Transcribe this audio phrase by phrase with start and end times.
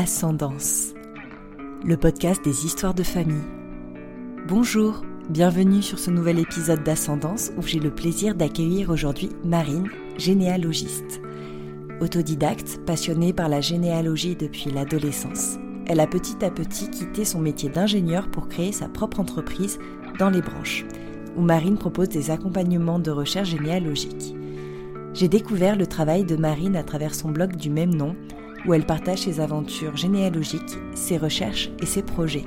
[0.00, 0.94] Ascendance,
[1.84, 3.44] le podcast des histoires de famille.
[4.48, 11.20] Bonjour, bienvenue sur ce nouvel épisode d'Ascendance où j'ai le plaisir d'accueillir aujourd'hui Marine, généalogiste.
[12.00, 17.68] Autodidacte, passionnée par la généalogie depuis l'adolescence, elle a petit à petit quitté son métier
[17.68, 19.78] d'ingénieur pour créer sa propre entreprise
[20.18, 20.86] dans les branches,
[21.36, 24.34] où Marine propose des accompagnements de recherche généalogique.
[25.12, 28.16] J'ai découvert le travail de Marine à travers son blog du même nom,
[28.66, 32.46] où elle partage ses aventures généalogiques, ses recherches et ses projets.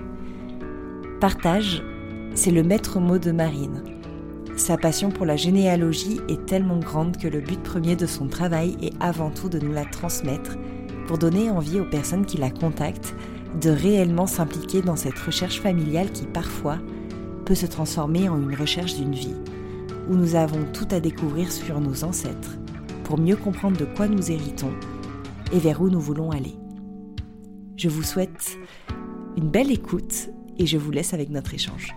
[1.19, 1.83] Partage,
[2.35, 3.83] c'est le maître mot de Marine.
[4.55, 8.77] Sa passion pour la généalogie est tellement grande que le but premier de son travail
[8.81, 10.57] est avant tout de nous la transmettre
[11.07, 13.15] pour donner envie aux personnes qui la contactent
[13.59, 16.77] de réellement s'impliquer dans cette recherche familiale qui parfois
[17.45, 19.35] peut se transformer en une recherche d'une vie,
[20.09, 22.57] où nous avons tout à découvrir sur nos ancêtres
[23.03, 24.71] pour mieux comprendre de quoi nous héritons
[25.53, 26.55] et vers où nous voulons aller.
[27.77, 28.57] Je vous souhaite
[29.37, 31.95] une belle écoute et je vous laisse avec notre échange.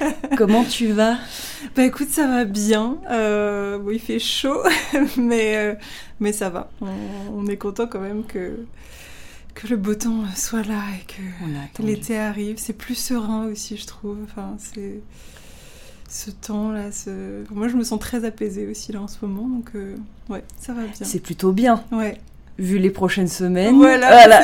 [0.36, 1.16] Comment tu vas?
[1.74, 2.98] Bah écoute, ça va bien.
[3.10, 4.62] Euh, bon, il fait chaud,
[5.16, 5.74] mais, euh,
[6.20, 6.70] mais ça va.
[6.80, 8.64] On, est content quand même que,
[9.54, 12.56] que le beau temps soit là et que l'été arrive.
[12.58, 14.18] C'est plus serein aussi, je trouve.
[14.24, 15.00] Enfin, c'est
[16.10, 16.92] ce temps-là.
[16.92, 17.10] Ce...
[17.50, 19.94] Moi, je me sens très apaisée aussi là en ce moment, donc euh,
[20.28, 20.92] ouais, ça va bien.
[21.02, 21.82] C'est plutôt bien.
[21.92, 22.18] Ouais
[22.60, 23.76] vu les prochaines semaines.
[23.76, 24.42] Voilà,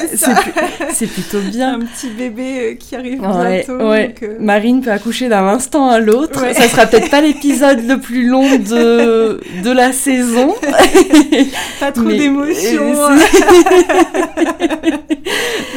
[0.91, 1.75] c'est plutôt bien.
[1.75, 3.89] Un petit bébé euh, qui arrive bientôt.
[3.89, 4.15] Ouais.
[4.23, 6.41] Euh, Marine peut accoucher d'un instant à l'autre.
[6.55, 10.55] Ça sera peut-être pas l'épisode le plus long de, de la saison.
[11.81, 12.95] pas trop d'émotions.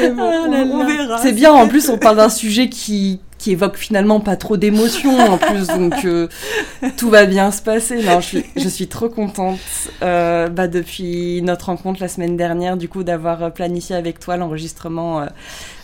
[0.01, 1.17] on verra.
[1.21, 5.17] C'est bien, en plus on parle d'un sujet qui, qui évoque finalement pas trop d'émotions
[5.17, 6.27] en plus, donc euh,
[6.97, 8.03] tout va bien se passer.
[8.03, 9.59] Non, je suis, je suis trop contente
[10.03, 15.25] euh, bah, depuis notre rencontre la semaine dernière, du coup, d'avoir planifié avec toi l'enregistrement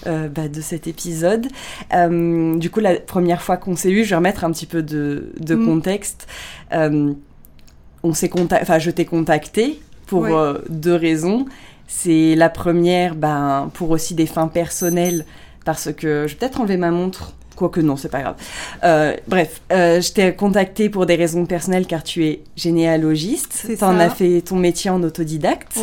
[0.06, 1.48] euh, bah, de cet épisode.
[1.92, 5.32] du coup, la première fois qu'on s'est eu, je vais remettre un petit peu de,
[5.40, 5.66] de mm.
[5.66, 6.28] contexte.
[6.72, 10.28] on s'est enfin, je t'ai contacté pour
[10.70, 11.46] deux raisons.
[11.88, 15.24] C'est la première, ben, pour aussi des fins personnelles,
[15.66, 18.36] parce que je vais peut-être enlever ma montre Quoique non, c'est pas grave.
[18.84, 23.66] Euh, bref, euh, je t'ai contacté pour des raisons personnelles car tu es généalogiste.
[23.78, 25.80] Tu en as fait ton métier en autodidacte.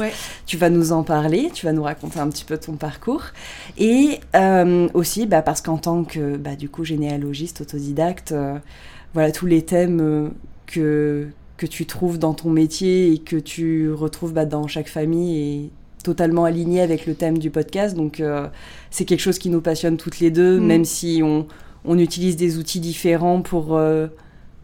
[0.47, 3.25] Tu vas nous en parler, tu vas nous raconter un petit peu ton parcours.
[3.79, 8.35] Et euh, aussi bah, parce qu'en tant que bah, du coup généalogiste, autodidacte,
[9.15, 10.33] voilà tous les thèmes
[10.67, 15.39] que, que tu trouves dans ton métier et que tu retrouves bah, dans chaque famille
[15.39, 15.71] et
[16.03, 17.97] totalement aligné avec le thème du podcast.
[17.97, 18.47] Donc, euh,
[18.91, 20.65] c'est quelque chose qui nous passionne toutes les deux, mm.
[20.65, 21.47] même si on,
[21.85, 24.09] on, utilise des outils différents pour, euh,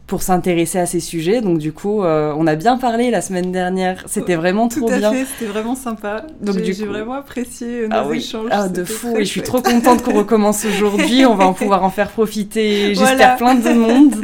[0.07, 1.41] pour s'intéresser à ces sujets.
[1.41, 4.05] Donc, du coup, euh, on a bien parlé la semaine dernière.
[4.07, 5.13] C'était vraiment trop bien.
[5.13, 6.27] C'était vraiment sympa.
[6.41, 8.49] Donc, j'ai vraiment apprécié nos ah échanges.
[8.51, 9.17] Ah, de fou.
[9.17, 11.25] Et je suis trop contente qu'on recommence aujourd'hui.
[11.25, 14.17] on va en pouvoir en faire profiter, j'espère, plein de monde.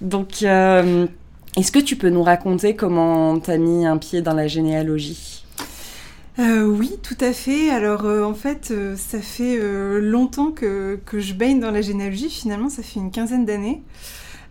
[0.00, 4.46] Donc, est-ce que tu peux nous raconter comment tu as mis un pied dans la
[4.46, 5.39] généalogie?
[6.40, 7.70] Euh, oui, tout à fait.
[7.70, 9.58] Alors euh, en fait, euh, ça fait
[10.00, 12.30] longtemps que, je baigne dans la généalogie.
[12.30, 13.82] Finalement, ça fait une quinzaine d'années.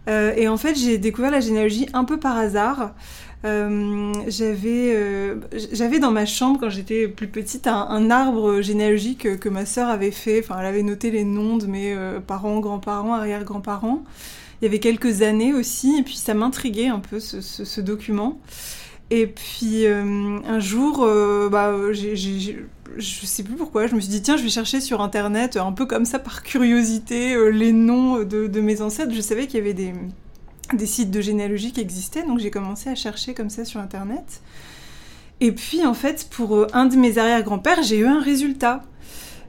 [0.07, 2.93] et en fait, j'ai découvert la généalogie un peu par hasard.
[3.43, 4.89] j'avais
[5.99, 10.41] dans ma chambre quand j'étais plus petite un, arbre généalogique que, ma sœur avait fait.
[10.43, 11.95] Enfin, elle avait noté les noms de mes
[12.27, 14.03] parents, grands-parents, arrière-grands-parents.
[14.61, 18.39] Il y avait quelques années aussi, et puis ça m'intriguait un peu ce document.
[19.11, 21.73] Et puis euh, un jour, euh, bah,
[22.99, 25.85] sais plus pourquoi, je me suis dit tiens, je vais chercher sur internet, un peu
[25.85, 29.13] comme ça par curiosité, euh, les noms de, mes ancêtres.
[29.13, 29.93] Je savais qu'il y avait des,
[30.73, 34.41] des sites de généalogie qui existaient, donc j'ai commencé à chercher comme ça sur internet.
[35.41, 38.83] Et puis en fait, pour un de mes arrière-grands-pères, j'ai eu un résultat.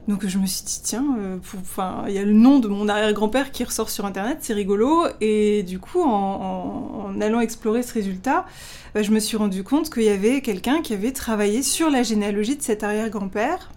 [0.07, 1.05] Donc je me suis dit, tiens,
[1.59, 5.03] enfin, il y a le nom de mon arrière-grand-père qui ressort sur Internet, c'est rigolo.
[5.21, 8.45] Et du coup, en, en allant explorer ce résultat,
[8.93, 12.03] bah, je me suis rendu compte qu'il y avait quelqu'un qui avait travaillé sur la
[12.03, 13.71] généalogie de cet arrière-grand-père.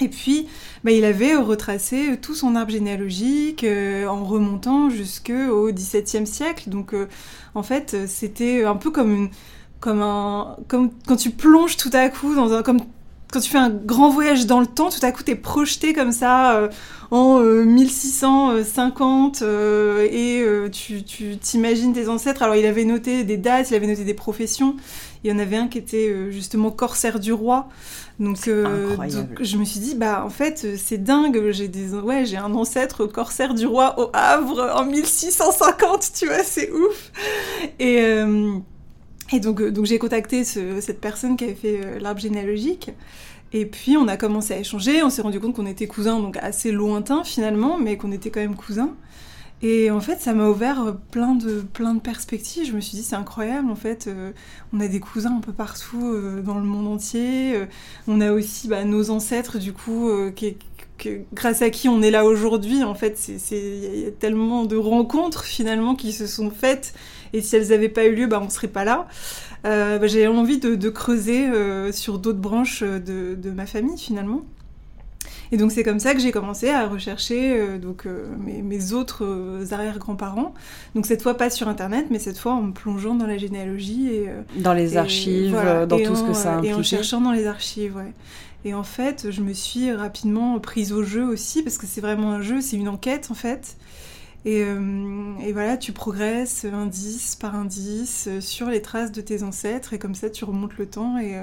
[0.00, 0.48] Et puis,
[0.82, 6.68] bah, il avait retracé tout son arbre généalogique euh, en remontant jusqu'au XVIIe siècle.
[6.68, 7.08] Donc, euh,
[7.54, 9.30] en fait, c'était un peu comme
[9.80, 12.80] comme un, comme quand tu plonges tout à coup dans un, comme
[13.34, 16.12] quand tu fais un grand voyage dans le temps, tout à coup, t'es projeté comme
[16.12, 16.68] ça euh,
[17.10, 22.44] en 1650 euh, euh, et tu t'imagines tes ancêtres.
[22.44, 24.76] Alors, il avait noté des dates, il avait noté des professions.
[25.24, 27.68] Il y en avait un qui était justement corsaire du roi.
[28.20, 31.50] Donc, je me suis dit, bah, en fait, c'est dingue.
[31.50, 36.44] J'ai des, ouais, j'ai un ancêtre corsaire du roi au Havre en 1650, tu vois,
[36.44, 37.10] c'est ouf.
[37.80, 38.00] Et
[39.32, 42.90] Et donc, donc j'ai contacté cette personne qui avait fait l'arbre généalogique.
[43.52, 46.36] Et puis on a commencé à échanger, on s'est rendu compte qu'on était cousins, donc
[46.38, 48.94] assez lointains finalement, mais qu'on était quand même cousins.
[49.62, 52.66] Et en fait, ça m'a ouvert plein de, plein de perspectives.
[52.66, 54.32] Je me suis dit, c'est incroyable, en fait, euh,
[54.74, 57.54] on a des cousins un peu partout euh, dans le monde entier.
[57.54, 57.66] Euh,
[58.06, 60.10] on a aussi bah, nos ancêtres, du coup,
[61.32, 62.84] grâce à qui on est là aujourd'hui.
[62.84, 66.92] En fait, il y a tellement de rencontres, finalement, qui se sont faites.
[67.34, 69.06] Et si elles n'avaient pas eu lieu, bah, on ne serait pas là.
[69.64, 71.46] Bah, j'ai envie de, creuser
[71.92, 74.44] sur d'autres branches de, de ma famille, finalement.
[75.52, 79.24] Et donc c'est comme ça que j'ai commencé à rechercher euh, donc, euh, mes, autres
[79.24, 80.54] euh, arrière-grands-parents.
[80.94, 84.08] Donc cette fois pas sur Internet, mais cette fois en me plongeant dans la généalogie.
[84.08, 85.56] Et, dans les archives,
[85.88, 86.72] dans tout ce que ça implique.
[86.72, 88.12] Et en cherchant dans les archives, ouais.
[88.64, 92.32] Et en fait, je me suis rapidement prise au jeu aussi, parce que c'est vraiment
[92.32, 93.76] un jeu, c'est une enquête en fait.
[94.44, 99.98] Et, et, voilà, tu progresses indice par indice sur les traces de tes ancêtres, et
[99.98, 101.40] comme ça tu remontes le temps et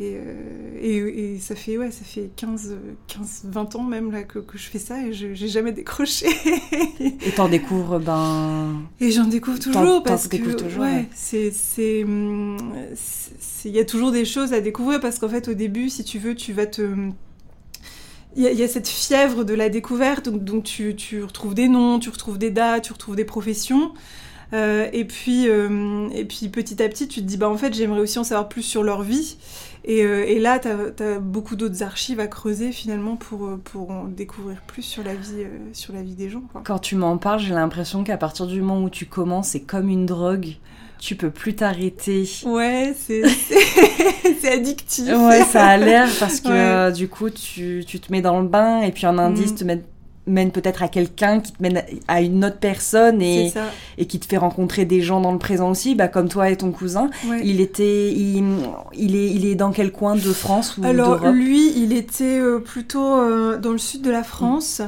[0.00, 2.76] euh, et, et, ça fait, ouais, ça fait 15,
[3.08, 6.26] 15 20 ans même là, que, que je fais ça et je j'ai jamais décroché.
[7.00, 8.82] et t'en découvres, ben.
[9.00, 10.36] Et j'en découvre toujours parce que.
[10.36, 11.52] Toujours, ouais, c'est.
[13.64, 16.18] Il y a toujours des choses à découvrir parce qu'en fait, au début, si tu
[16.18, 16.82] veux, tu vas te.
[18.36, 22.38] Il y, a cette fièvre de la découverte, donc, tu, retrouves des noms, tu retrouves
[22.38, 23.92] des dates, tu retrouves des professions.
[24.52, 27.74] Euh, et, puis, euh, et puis petit à petit, tu te dis, bah en fait,
[27.74, 29.36] j'aimerais aussi en savoir plus sur leur vie.
[29.88, 34.04] Euh, et, là, tu as, beaucoup d'autres archives à creuser finalement pour, euh, pour en
[34.04, 36.42] découvrir plus sur la vie, euh, sur la vie des gens.
[36.64, 39.88] Quand tu m'en parles, j'ai l'impression qu'à partir du moment où tu commences, c'est comme
[39.88, 40.56] une drogue.
[40.98, 42.28] Tu peux plus t'arrêter.
[42.44, 45.08] Ouais, c'est addictif.
[45.08, 48.82] Ouais, ça a l'air parce que du coup, tu, tu, te mets dans le bain
[48.82, 49.56] et puis un indice mm.
[49.56, 49.82] te met
[50.28, 53.52] mène peut-être à quelqu'un, qui te mène à une autre personne et,
[53.96, 56.56] et qui te fait rencontrer des gens dans le présent aussi, bah, comme toi et
[56.56, 57.10] ton cousin.
[57.42, 58.44] Il était, il,
[58.94, 62.58] il, est, il est dans quel coin de France ou Alors lui, il était euh,
[62.58, 64.82] plutôt euh, dans le sud de la France.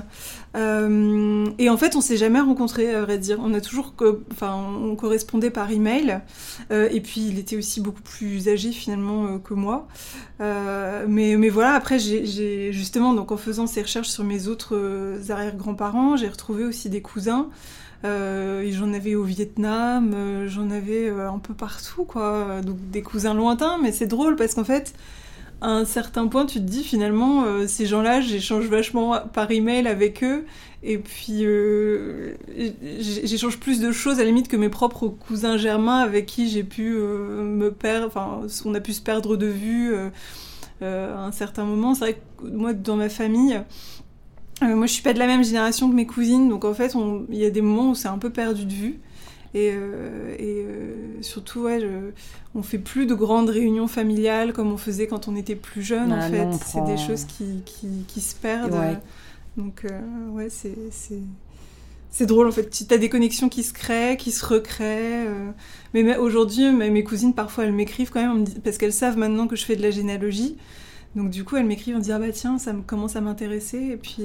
[0.56, 3.38] Euh, et en fait, on s'est jamais rencontrés, à vrai dire.
[3.42, 3.94] On a toujours,
[4.32, 6.20] enfin, on correspondait par email.
[6.70, 9.88] Euh, et puis, il était aussi beaucoup plus âgé finalement euh, que moi.
[10.40, 16.16] mais, mais voilà, après, j'ai justement, donc en faisant ces recherches sur mes autres arrière-grands-parents,
[16.16, 17.48] j'ai retrouvé aussi des cousins.
[18.02, 22.60] j'en avais au Vietnam, j'en avais un peu partout, quoi.
[22.62, 24.94] Donc des cousins lointains, mais c'est drôle parce qu'en fait,
[25.60, 29.86] à un certain point, tu te dis finalement, euh, ces gens-là, j'échange vachement par email
[29.86, 30.44] avec eux,
[30.82, 32.34] et puis euh,
[33.00, 36.64] j'échange plus de choses à la limite que mes propres cousins germains avec qui j'ai
[36.64, 39.94] pu euh, me perdre, enfin, on a pu se perdre de vue
[40.82, 41.94] à un certain moment.
[41.94, 43.60] C'est vrai que moi, dans ma famille,
[44.62, 46.94] moi je suis pas de la même génération que mes cousines, donc en fait,
[47.28, 49.00] il y a des moments où c'est un peu perdu de vue.
[49.52, 51.80] Et, euh, et euh, surtout, ouais,
[52.54, 56.12] on fait plus de grandes réunions familiales comme on faisait quand on était plus jeune,
[56.12, 56.48] en ah fait.
[56.64, 58.98] C'est des choses qui, qui, qui se perdent.
[59.56, 60.76] Donc, euh, ouais, c'est
[62.12, 62.68] c'est drôle en fait.
[62.70, 65.52] Tu as des connexions qui se créent, qui se recréent.
[65.94, 69.64] Mais aujourd'hui, mes cousines parfois elles m'écrivent quand même parce qu'elles savent maintenant que je
[69.64, 70.56] fais de la généalogie.
[71.14, 73.96] Donc du coup, elles m'écrivent en disant ah bah tiens, ça commence à m'intéresser et
[73.96, 74.24] puis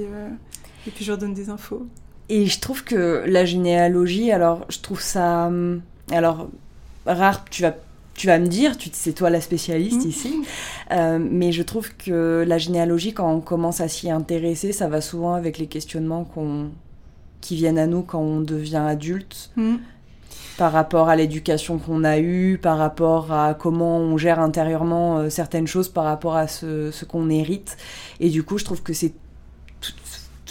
[0.87, 1.87] et puis je leur donne des infos.
[2.29, 5.47] Et je trouve que la généalogie, alors je trouve ça.
[5.47, 6.47] Hum, alors,
[7.05, 7.75] rare, tu vas,
[8.15, 10.09] tu vas me dire, tu c'est toi la spécialiste mmh.
[10.09, 10.35] ici,
[10.91, 15.01] euh, mais je trouve que la généalogie, quand on commence à s'y intéresser, ça va
[15.01, 16.71] souvent avec les questionnements qu'on,
[17.41, 19.51] qui viennent à nous quand on devient adulte.
[19.55, 19.75] Mmh.
[20.57, 25.29] Par rapport à l'éducation qu'on a eue, par rapport à comment on gère intérieurement euh,
[25.29, 27.75] certaines choses, par rapport à ce, ce qu'on hérite.
[28.21, 29.13] Et du coup, je trouve que c'est.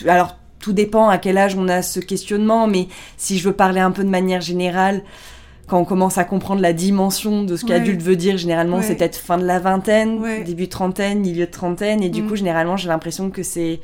[0.07, 3.80] Alors, tout dépend à quel âge on a ce questionnement, mais si je veux parler
[3.80, 5.02] un peu de manière générale,
[5.66, 9.16] quand on commence à comprendre la dimension de ce qu'adulte veut dire, généralement c'est peut-être
[9.16, 12.28] fin de la vingtaine, début de trentaine, milieu de trentaine, et du mm.
[12.28, 13.80] coup généralement j'ai l'impression que c'est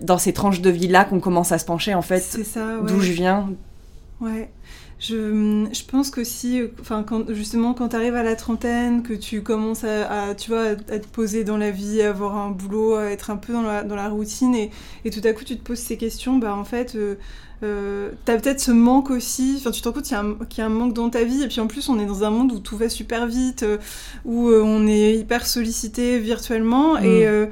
[0.00, 2.36] dans ces tranches de vie là qu'on commence à se pencher en fait
[2.88, 3.48] d'où je viens.
[4.20, 4.50] Ouais.
[4.98, 9.12] Je, je pense que si, enfin, quand, justement, quand tu arrives à la trentaine, que
[9.12, 12.94] tu commences à, tu vois, à, te poser dans la vie, à avoir un boulot,
[12.94, 14.70] à être un peu dans la, dans la routine, et,
[15.04, 17.16] et, tout à coup tu te poses ces questions, bah en fait, euh,
[17.62, 20.62] euh tu as peut-être ce manque aussi, enfin, tu te rends compte qu'il y, y,
[20.62, 22.52] a un manque dans ta vie, et puis en plus, on est dans un monde
[22.52, 23.76] où tout va super vite, euh,
[24.24, 27.04] où euh, on est hyper sollicité virtuellement, mm.
[27.04, 27.48] et.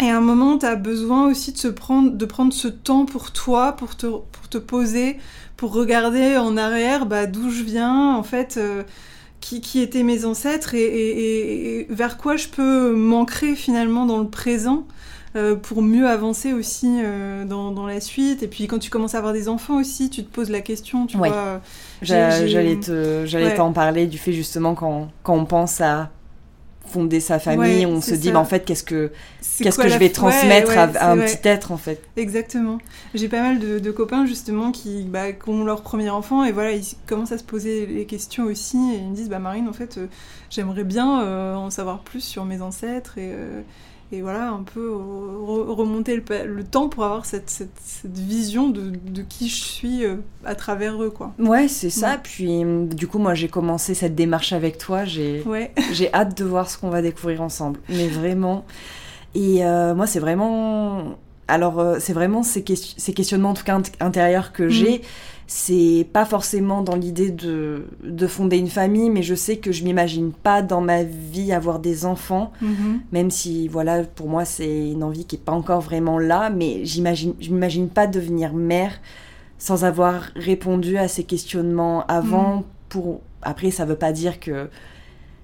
[0.00, 3.06] Et à un moment, tu as besoin aussi de, se prendre, de prendre ce temps
[3.06, 5.18] pour toi, pour te, pour te poser,
[5.56, 8.82] pour regarder en arrière bah, d'où je viens, en fait, euh,
[9.40, 10.80] qui, qui, étaient mes ancêtres et,
[11.80, 14.86] et, vers quoi je peux m'ancrer finalement dans le présent.
[15.62, 17.00] pour mieux avancer aussi
[17.46, 18.42] dans, dans, la suite.
[18.42, 21.06] Et puis quand tu commences à avoir des enfants aussi, tu te poses la question,
[21.06, 21.60] tu vois.
[22.02, 26.10] J'allais t'en parler du fait justement quand, quand on pense à
[26.86, 29.10] fonder sa famille, on se dit, mais en fait, qu'est-ce que,
[29.58, 32.02] qu'est-ce que je vais transmettre à, un petit être, en fait.
[32.16, 32.78] Exactement.
[33.14, 36.72] J'ai pas mal de, copains, justement, qui, bah, qui, ont leur premier enfant, et voilà,
[36.72, 39.72] ils commencent à se poser les questions aussi, et ils me disent, bah Marine, en
[39.72, 40.06] fait, euh,
[40.50, 43.62] j'aimerais bien euh, en savoir plus sur mes ancêtres, et, euh,
[44.14, 49.48] et voilà, un peu remonter le, temps pour avoir cette, cette, vision de, de, qui
[49.48, 51.32] je suis euh, à travers eux, quoi.
[51.38, 52.18] Ouais, c'est ça.
[52.22, 55.04] Puis, du coup, moi, j'ai commencé cette démarche avec toi.
[55.04, 55.72] J'ai ouais.
[56.14, 57.80] hâte de voir ce qu'on va découvrir ensemble.
[57.88, 58.64] Mais vraiment.
[59.34, 61.16] Et euh, moi, c'est vraiment...
[61.48, 62.64] Alors, euh, c'est vraiment ces,
[62.96, 64.70] ces, questionnements, en tout cas intérieurs, que mm.
[64.70, 65.02] j'ai
[65.46, 69.84] c'est pas forcément dans l'idée de, de, fonder une famille, mais je sais que je
[69.84, 73.00] m'imagine pas dans ma vie avoir des enfants, mhm.
[73.12, 76.84] même si, voilà, pour moi, c'est une envie qui est pas encore vraiment là, mais
[76.84, 78.92] j'imagine, je m'imagine pas devenir mère
[79.58, 82.56] sans avoir répondu à ces questionnements avant.
[82.56, 82.62] Mhm.
[82.88, 84.68] Pour après, ça veut pas dire que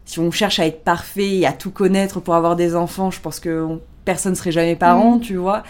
[0.05, 3.21] si on cherche à être parfait et à tout connaître pour avoir des enfants, je
[3.21, 5.21] pense que personne serait jamais parent, mm.
[5.21, 5.63] tu vois.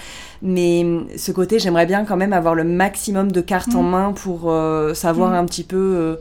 [0.42, 0.84] Mais
[1.16, 3.90] ce côté, j'aimerais bien quand même avoir le maximum de cartes en mm.
[3.90, 5.34] main pour euh, savoir mm.
[5.34, 6.16] un petit peu euh,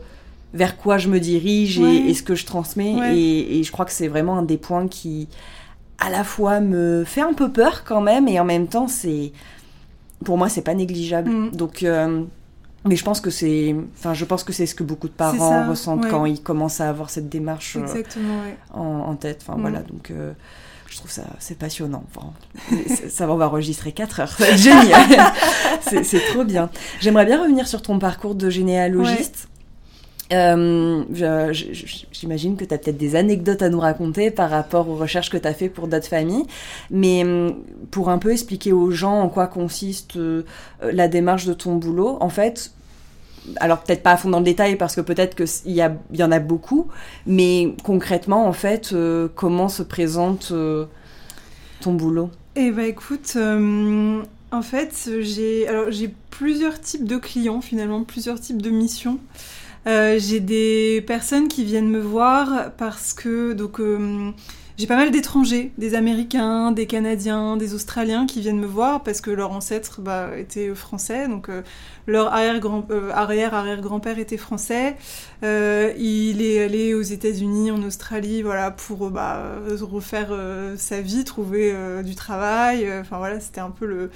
[0.54, 3.16] vers quoi je me dirige et, ce que je transmets.
[3.16, 5.28] Et, je crois que c'est vraiment un des points qui,
[6.00, 9.32] à la fois, me fait un peu peur quand même, et en même temps, c'est.
[10.26, 11.52] Pour moi, c'est pas négligeable.
[11.52, 11.84] Donc.
[11.84, 12.24] Euh,
[12.86, 15.68] mais je pense que c'est, enfin, je pense que c'est ce que beaucoup de parents
[15.68, 17.76] ressentent quand ils commencent à avoir cette démarche
[18.74, 19.44] en, tête.
[19.46, 20.14] Enfin voilà, donc
[20.90, 22.04] je trouve ça c'est passionnant.
[23.10, 24.38] ça va, on va enregistrer 4 heures.
[24.56, 25.34] Génial.
[26.04, 26.70] c'est trop bien.
[27.00, 29.50] J'aimerais bien revenir sur ton parcours de généalogiste.
[30.32, 31.04] Euh,
[32.12, 35.38] j'imagine que tu as peut-être des anecdotes à nous raconter par rapport aux recherches que
[35.38, 36.46] tu as fait pour d'autres familles,
[36.92, 37.56] mais hum,
[37.90, 40.44] pour un peu expliquer aux gens en quoi consiste euh,
[40.82, 42.74] la démarche de ton boulot, en fait,
[43.58, 45.82] alors peut-être pas à fond dans le détail parce que peut-être qu'il y,
[46.14, 46.88] y en a beaucoup,
[47.26, 50.86] mais concrètement, en fait, euh, comment se présente euh,
[51.82, 52.30] ton boulot?
[52.56, 58.70] Eh ben écoute, euh, en fait, j'ai plusieurs types de clients finalement, plusieurs types de
[58.70, 59.20] missions.
[59.86, 63.80] j'ai des personnes qui viennent me voir parce que donc
[64.80, 69.20] j'ai pas mal d'étrangers, des Américains, des Canadiens, des Australiens qui viennent me voir parce
[69.20, 71.64] que leur ancêtre bah, était français, donc euh,
[72.08, 74.96] leur arrière-grand, euh, arrière-arrière-grand-père était français.
[75.44, 80.34] Euh, il est allé aux États-Unis, en Australie, voilà, pour bah, refaire
[80.78, 82.90] sa vie, trouver du travail.
[83.02, 84.12] Enfin voilà, c'était un peu le.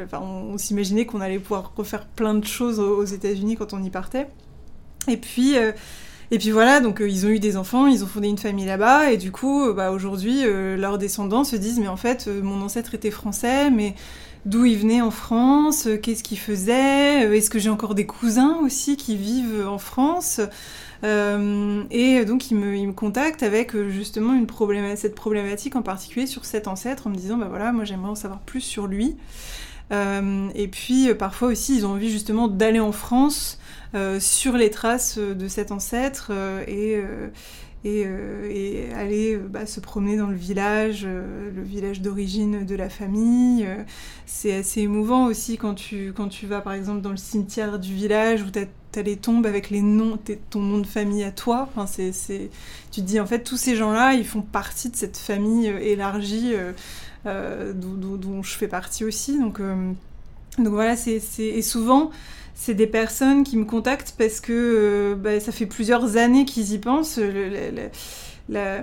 [0.00, 3.82] Enfin, on, s'imaginait qu'on allait pouvoir refaire plein de choses aux, aux États-Unis quand on
[3.82, 4.28] y partait.
[5.08, 5.56] Et puis
[6.30, 8.66] et puis voilà, donc euh, ils ont eu des enfants, ils ont fondé une famille
[8.66, 12.26] là-bas, et du coup, euh, bah, aujourd'hui, euh, leurs descendants se disent, mais en fait,
[12.26, 13.94] mon ancêtre était français, mais
[14.44, 18.96] d'où il venait en France, qu'est-ce qu'il faisait, est-ce que j'ai encore des cousins aussi
[18.96, 20.40] qui vivent en France
[21.02, 24.46] et donc ils me, contactent avec justement une
[24.96, 28.16] cette problématique en particulier sur cet ancêtre en me disant bah voilà moi j'aimerais en
[28.16, 29.14] savoir plus sur lui.
[29.92, 33.58] Et puis parfois aussi ils ont envie justement d'aller en France
[34.20, 36.96] sur les traces de cet ancêtre euh, et,
[37.86, 43.66] euh, et, aller bah, se promener dans le village, le village d'origine de la famille.
[44.24, 47.94] c'est assez émouvant aussi quand tu, quand tu vas par exemple dans le cimetière du
[47.94, 50.18] village où tu as les tombes avec les noms,
[50.50, 51.68] ton nom de famille à toi.
[51.70, 52.50] Enfin, c'est,
[52.90, 56.54] tu te dis en fait tous ces gens-là, ils font partie de cette famille élargie
[57.24, 59.38] dont, je fais partie aussi.
[59.38, 59.60] Donc,
[60.58, 62.10] donc voilà, c'est, et souvent
[62.56, 66.72] c'est des personnes qui me contactent parce que euh, bah, ça fait plusieurs années qu'ils
[66.72, 67.20] y pensent.
[68.48, 68.80] là,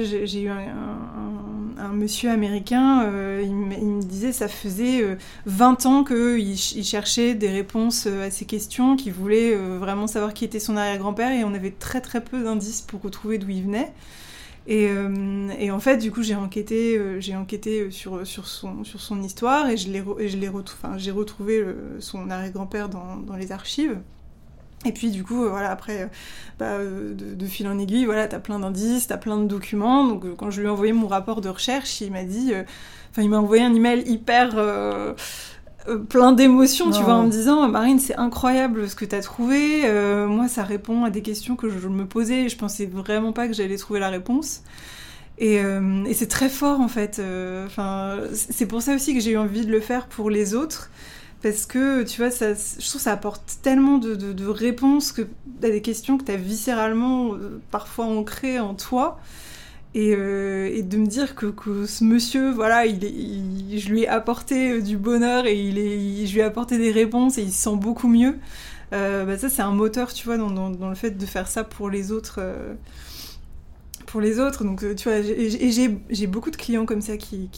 [0.00, 6.84] j'ai eu un, monsieur américain, euh, il, me disait ça faisait 20 euh, ans qu'il
[6.84, 11.44] cherchait des réponses à ces questions, qu'il voulait vraiment savoir qui était son arrière-grand-père et
[11.44, 13.92] on avait très très peu d'indices pour retrouver d'où il venait.
[14.66, 18.84] Et, euh, et, en fait, du coup, j'ai enquêté, euh, j'ai enquêté sur, sur, son,
[18.84, 20.04] sur son histoire et je l'ai,
[20.96, 21.64] j'ai retrouvé
[21.98, 23.98] son arrière-grand-père dans, dans, les archives.
[24.84, 26.10] Et puis, du coup, euh, voilà, après,
[26.58, 30.06] bah, de, fil en aiguille, voilà, t'as plein d'indices, t'as plein de documents.
[30.06, 32.52] Donc, quand je lui ai envoyé mon rapport de recherche, il m'a dit,
[33.10, 34.54] enfin, il m'a envoyé un email hyper
[35.88, 39.20] euh, plein d'émotions, tu vois, en me disant Marine, c'est incroyable ce que tu as
[39.20, 39.82] trouvé.
[39.84, 42.48] Euh, moi, ça répond à des questions que je me posais.
[42.48, 44.62] Je pensais vraiment pas que j'allais trouver la réponse.
[45.38, 47.20] Et, euh, et c'est très fort en fait.
[47.66, 50.90] Enfin, c'est pour ça aussi que j'ai eu envie de le faire pour les autres.
[51.42, 55.10] Parce que tu vois, ça, je trouve que ça apporte tellement de, de, de réponses
[55.10, 55.22] que,
[55.62, 57.32] à des questions que tu as viscéralement
[57.72, 59.18] parfois ancrées en toi.
[59.94, 65.70] Et, de me dire que, ce monsieur, voilà, je lui ai apporté du bonheur et
[66.26, 68.38] je lui ai apporté des réponses et il se sent beaucoup mieux.
[68.90, 72.12] Bah ça, c'est un moteur, tu vois, dans, le fait de faire ça pour les
[72.12, 72.40] autres
[74.12, 74.62] pour les autres.
[74.62, 77.48] Donc, tu vois, j'ai beaucoup de clients comme ça qui,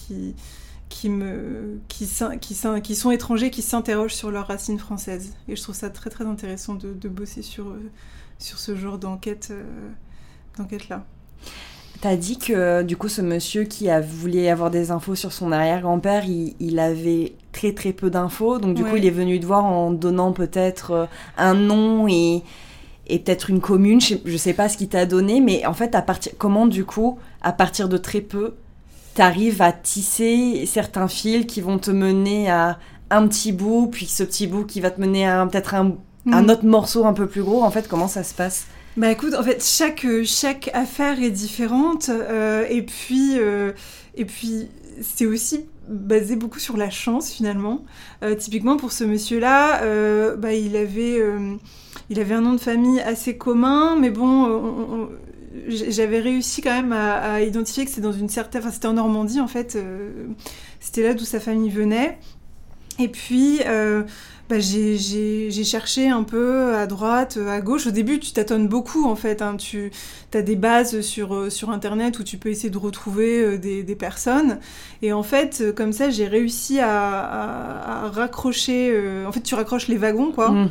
[2.94, 5.34] sont étrangers, qui s'interrogent sur leurs racines françaises.
[5.48, 7.90] Et je trouve ça très très intéressant de, bosser sur, euh,
[8.38, 9.64] ce genre d'enquête euh,
[10.56, 11.04] d'enquête là.
[12.04, 15.52] T'as dit que du coup ce monsieur qui a voulu avoir des infos sur son
[15.52, 19.46] arrière-grand-père, il, il, avait très très peu d'infos, donc du coup il est venu te
[19.46, 21.06] voir en donnant peut-être euh,
[21.38, 22.42] un nom et,
[23.06, 25.94] et peut-être une commune, je sais, sais pas ce qu'il t'a donné, mais en fait
[25.94, 28.52] à partir comment du coup à partir de très peu
[29.14, 34.04] tu arrives à tisser certains fils qui vont te mener à un petit bout, puis
[34.04, 35.96] ce petit bout qui va te mener à peut-être un,
[36.26, 36.50] mm.
[36.50, 37.62] autre morceau un peu plus gros?
[37.62, 38.66] En fait, comment ça se passe?
[38.96, 42.08] Bah écoute, en fait, chaque, chaque affaire est différente.
[42.10, 43.72] Euh, et puis, euh,
[44.14, 44.68] et puis
[45.02, 47.84] c'est aussi basé beaucoup sur la chance finalement.
[48.22, 51.20] Euh, typiquement pour ce monsieur-là, bah, il, avait,
[52.10, 55.08] il avait un nom de famille assez commun, mais bon,
[55.68, 58.62] j'avais réussi quand même à, identifier que c'est dans une certaine.
[58.62, 59.76] Enfin, c'était en Normandie en fait.
[59.76, 60.28] Euh,
[60.80, 62.18] c'était là d'où sa famille venait.
[62.98, 64.04] Et puis, euh,
[64.48, 67.86] bah, j'ai cherché un peu à droite, à gauche.
[67.86, 69.42] Au début, tu tâtonnes beaucoup en fait.
[69.42, 69.56] Hein.
[69.56, 69.90] Tu
[70.32, 73.96] as des bases sur, euh, sur Internet où tu peux essayer de retrouver des, des
[73.96, 74.58] personnes.
[75.02, 79.24] Et en fait, comme ça, j'ai réussi à, à, raccrocher.
[79.26, 80.50] en fait, tu raccroches les wagons, quoi.
[80.50, 80.70] Mmh.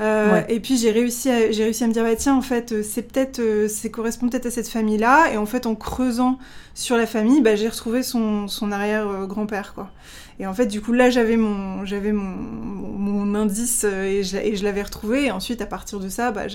[0.00, 2.70] Euh, et puis j'ai réussi, à, j'ai réussi à me dire bah tiens en fait
[2.70, 5.32] euh, c'est peut-être, euh, c'est correspond peut-être à cette famille-là.
[5.32, 6.38] Et en fait en creusant
[6.74, 9.90] sur la famille, bah, j'ai retrouvé son, son arrière grand-père quoi.
[10.40, 14.56] Et en fait du coup là j'avais mon, j'avais mon, mon, indice et je, et
[14.56, 15.26] je, l'avais retrouvé.
[15.26, 16.46] Et ensuite à partir de ça, bah,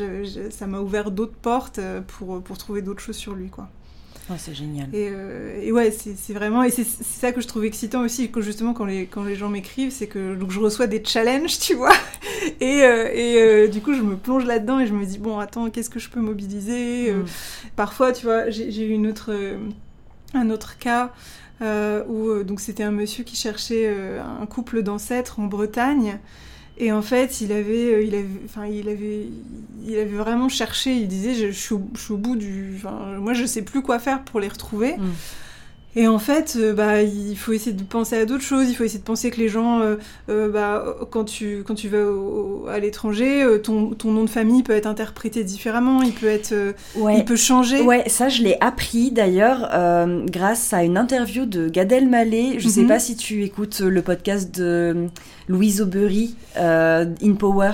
[0.50, 3.70] ça m'a ouvert d'autres portes pour, pour trouver d'autres choses sur lui quoi.
[4.30, 4.88] Oh, c'est génial.
[4.94, 6.64] Et, euh, et ouais, c'est vraiment.
[6.64, 9.50] Et c'est ça que je trouve excitant aussi, que justement, quand les, quand les gens
[9.50, 11.94] m'écrivent, c'est que donc, je reçois des challenges, tu vois.
[12.60, 15.40] Et, euh, et euh, du coup, je me plonge là-dedans et je me dis, bon,
[15.40, 17.26] attends, qu'est-ce que je peux mobiliser mm.
[17.78, 19.32] Parfois, tu vois, j'ai eu une autre,
[20.34, 21.12] un autre cas.
[21.62, 23.88] où donc c'était un monsieur qui cherchait
[24.20, 26.20] un couple d'ancêtres en Bretagne
[26.78, 29.28] et en fait, il avait, euh, il avait, enfin, il avait,
[29.86, 30.96] il avait vraiment cherché.
[30.96, 32.82] Il disait, je, suis, au, bout du,
[33.20, 34.98] moi, je sais plus quoi faire pour les retrouver.
[34.98, 35.12] Mm.
[35.96, 38.70] Et en fait, euh, bah, il faut essayer de penser à d'autres choses.
[38.70, 39.98] Il faut essayer de penser que les gens, euh,
[40.30, 44.74] euh, bah, quand tu quand tu vas à l'étranger, ton, ton, nom de famille peut
[44.74, 46.02] être interprété différemment.
[46.02, 46.54] Il peut être,
[46.96, 47.82] il peut changer.
[47.82, 49.70] Ouais, ça je l'ai appris d'ailleurs
[50.26, 52.60] grâce à une interview de Gad Elmaleh.
[52.60, 52.88] Je ne sais mhm.
[52.88, 55.08] pas si tu écoutes le podcast de
[55.48, 57.72] Louise Aubery, In Power.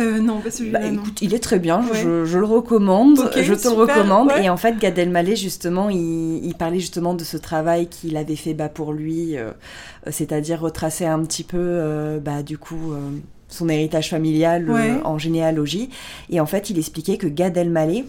[0.00, 0.80] Euh, non, pas celui-là.
[0.80, 4.32] Bah, écoute, il est très bien, je, le recommande, je te le recommande.
[4.42, 8.54] Et en fait, Gad Elmaleh, justement, il, parlait justement de ce travail qu'il avait fait
[8.54, 9.50] bah, pour lui, euh,
[10.10, 12.94] c'est-à-dire retracer un petit peu, euh, bah, du coup,
[13.48, 14.66] son héritage familial
[15.04, 15.90] en généalogie.
[16.30, 18.04] Et en fait, il expliquait que Gad Elmaleh,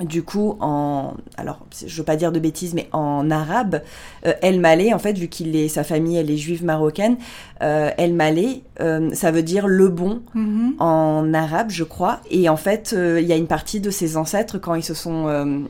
[0.00, 3.82] du coup, en, alors, je veux pas dire de bêtises, mais en arabe,
[4.26, 7.16] euh, El Malé, en fait, vu qu'il est, sa famille, elle est juive marocaine,
[7.62, 10.74] euh, El Malé, euh, ça veut dire le bon mhm.
[10.78, 12.20] en arabe, je crois.
[12.30, 15.66] Et en fait, il y a une partie de ses ancêtres, quand ils se sont,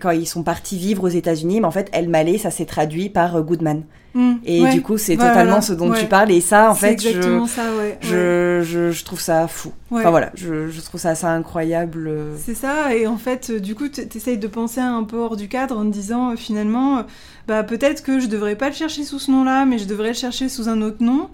[0.00, 3.08] quand ils sont partis vivre aux États-Unis, mais en fait, El Malé, ça s'est traduit
[3.08, 3.82] par Goodman.
[4.14, 4.34] Mm.
[4.44, 6.30] et du coup, c'est totalement ce dont tu parles.
[6.30, 9.72] Et ça, en fait, je, je, je, je, trouve ça fou.
[9.90, 12.10] Enfin voilà, je, je, trouve ça assez incroyable.
[12.38, 12.94] C'est ça.
[12.94, 15.84] Et en fait, du coup, tu essayes de penser un peu hors du cadre en
[15.84, 17.02] te disant euh, finalement, euh,
[17.48, 20.14] bah peut-être que je devrais pas le chercher sous ce nom-là, mais je devrais le
[20.14, 21.28] chercher sous un autre nom.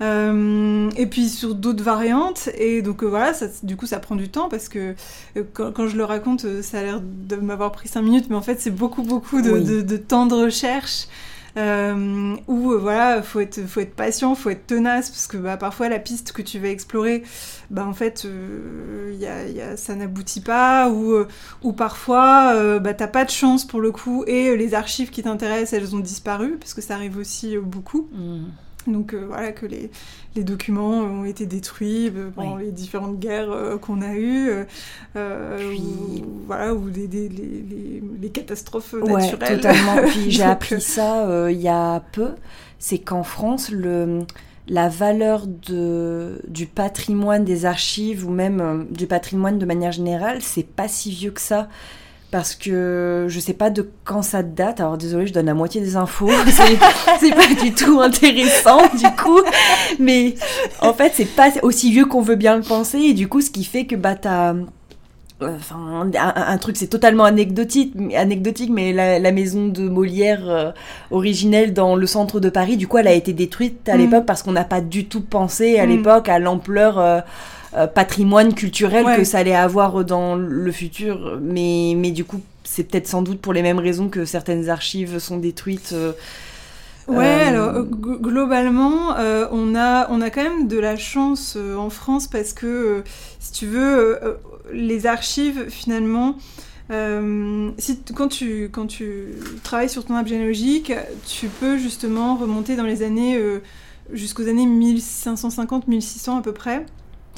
[0.00, 2.50] Euh, et puis sur d'autres variantes.
[2.56, 4.94] Et donc voilà, ça, du coup, ça prend du temps parce que
[5.54, 8.42] quand, quand, je le raconte, ça a l'air de m'avoir pris cinq minutes, mais en
[8.42, 11.08] fait, c'est beaucoup, beaucoup de, de, de, temps de recherche.
[11.56, 13.60] Euh, où euh, voilà, faut être,
[13.96, 17.22] patient, faut être tenace, parce que bah, parfois la piste que tu vas explorer,
[17.70, 21.28] bah, en fait, euh, ça n'aboutit pas, ou, euh,
[21.62, 25.22] ou parfois euh, bah, t'as pas de chance pour le coup, et les archives qui
[25.22, 28.08] t'intéressent, elles ont disparu, parce que ça arrive aussi beaucoup.
[28.12, 28.46] Mmh.
[28.86, 29.90] Donc voilà, que les,
[30.34, 34.50] les, documents ont été détruits pendant les différentes guerres qu'on a eues,
[35.12, 36.22] Puis...
[36.22, 39.60] ou, voilà, ou les, les, catastrophes naturelles.
[39.60, 39.96] totalement.
[40.06, 42.30] Puis j'ai appris ça il y a peu,
[42.78, 44.20] c'est qu'en France, le
[44.68, 50.66] la valeur de, du patrimoine des archives ou même du patrimoine de manière générale, c'est
[50.66, 51.68] pas si vieux que ça
[52.30, 54.80] parce que je sais pas de quand ça date.
[54.80, 56.30] Alors désolé, je donne la moitié des infos.
[57.20, 59.40] c'est pas du tout intéressant du coup,
[59.98, 60.34] mais
[60.80, 63.50] en fait c'est pas aussi vieux qu'on veut bien le penser et du coup ce
[63.50, 64.54] qui fait que bah t'as
[65.40, 70.72] enfin un, truc c'est totalement anecdotique anecdotique mais la, maison de Molière euh,
[71.12, 73.98] originelle dans le centre de Paris du coup elle a été détruite à mm.
[73.98, 75.88] l'époque parce qu'on n'a pas du tout pensé à mm.
[75.88, 77.20] l'époque à l'ampleur euh,
[77.76, 82.84] euh, patrimoine culturel que ça allait avoir dans le futur mais mais du coup c'est
[82.84, 85.94] peut-être sans doute pour les mêmes raisons que certaines archives sont détruites
[87.06, 89.14] Ouais, alors globalement,
[89.50, 93.02] on, a, on a quand même de la chance en France parce que,
[93.40, 94.18] si tu veux,
[94.70, 96.36] les archives, finalement,
[96.90, 100.92] euh, si, quand, tu, quand tu travailles sur ton arbre généalogique,
[101.26, 103.60] tu peux justement remonter dans les années, euh,
[104.12, 106.86] jusqu'aux années 1550-1600 à peu près.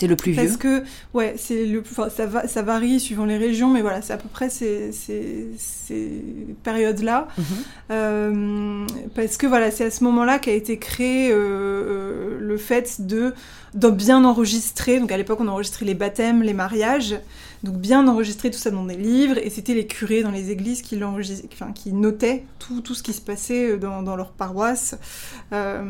[0.00, 0.42] C'est le plus vieux.
[0.42, 0.82] Parce que,
[1.14, 4.28] ouais, c'est le ça, va, ça varie suivant les régions, mais voilà, c'est à peu
[4.28, 6.22] près ces, ces, ces
[6.62, 7.28] périodes-là.
[7.36, 7.44] Mhm.
[7.90, 13.34] Euh, parce que, voilà, c'est à ce moment-là qu'a été créé le fait de
[13.74, 14.98] donc bien enregistré.
[15.00, 17.16] Donc à l'époque, on enregistrait les baptêmes, les mariages.
[17.62, 19.38] Donc bien enregistrer tout ça dans des livres.
[19.38, 20.98] Et c'était les curés dans les églises qui,
[21.52, 24.96] enfin, qui notaient tout, tout, ce qui se passait dans, dans leur paroisse.
[25.52, 25.84] Euh,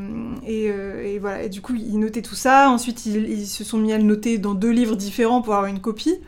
[0.49, 1.45] euh, et, voilà.
[1.45, 2.71] Et du coup, ils notaient tout ça.
[2.71, 5.81] Ensuite, ils, se sont mis à le noter dans deux livres différents pour avoir une
[5.81, 6.19] copie.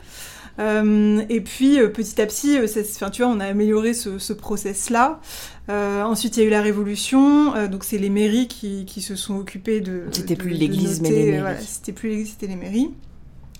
[0.59, 5.19] Euh, et puis petit à petit, enfin, tu vois, on a amélioré ce, ce process-là.
[5.69, 9.01] Euh, ensuite, il y a eu la Révolution, euh, donc c'est les mairies qui, qui,
[9.01, 10.03] se sont occupées de.
[10.11, 11.39] C'était plus l'Église, mais les mairies.
[11.39, 12.91] Voilà, c'était plus l'Église, c'était les mairies.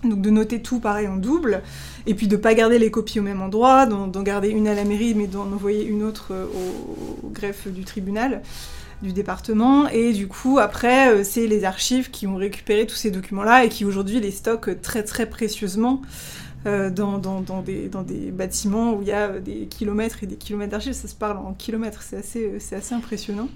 [0.04, 1.62] Donc de noter tout pareil en double,
[2.06, 4.84] et puis de pas garder les copies au même endroit, d'en garder une à la
[4.84, 8.42] mairie, mais d'en envoyer une autre euh, au, greffe du tribunal
[9.02, 9.88] du département.
[9.88, 13.84] Et du coup, après, c'est les archives qui ont récupéré tous ces documents-là et qui
[13.84, 16.00] aujourd'hui les stockent très très précieusement.
[16.66, 20.36] Euh, dans, dans, des, dans, des, bâtiments où il y a des kilomètres et des
[20.36, 23.50] kilomètres d'archives, ça se parle en kilomètres, c'est assez, c'est assez impressionnant.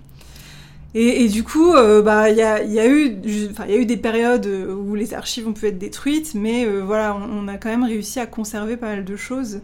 [0.94, 3.84] Et, et, du coup, euh, bah, il y, a, y, a eu, y a eu
[3.84, 7.68] des périodes où les archives ont pu être détruites, mais euh, voilà, on, a quand
[7.68, 9.60] même réussi à conserver pas mal de choses.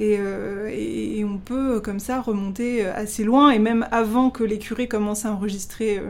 [0.00, 4.88] Et, et, on peut comme ça remonter assez loin, et même avant que les curés
[4.88, 6.02] commencent à enregistrer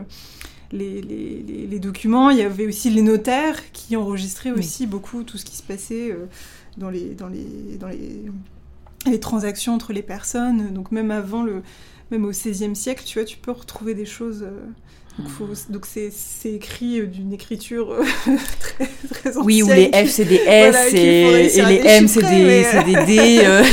[0.71, 5.37] les, les, les, documents, il y avait aussi les notaires qui enregistraient aussi beaucoup tout
[5.37, 6.17] ce qui se passait
[6.77, 8.23] dans les, dans les, dans les,
[9.05, 10.73] les transactions entre les personnes.
[10.73, 11.61] Donc même avant le,
[12.11, 14.43] même au XVIe siècle, tu vois, tu peux retrouver des choses.
[14.43, 14.59] Euh,
[15.69, 18.03] donc, c'est, c'est écrit euh, d'une écriture euh,
[18.59, 19.45] très, très ancienne.
[19.45, 23.41] Oui, où les F c'est des S et, les M c'est des, c'est des D.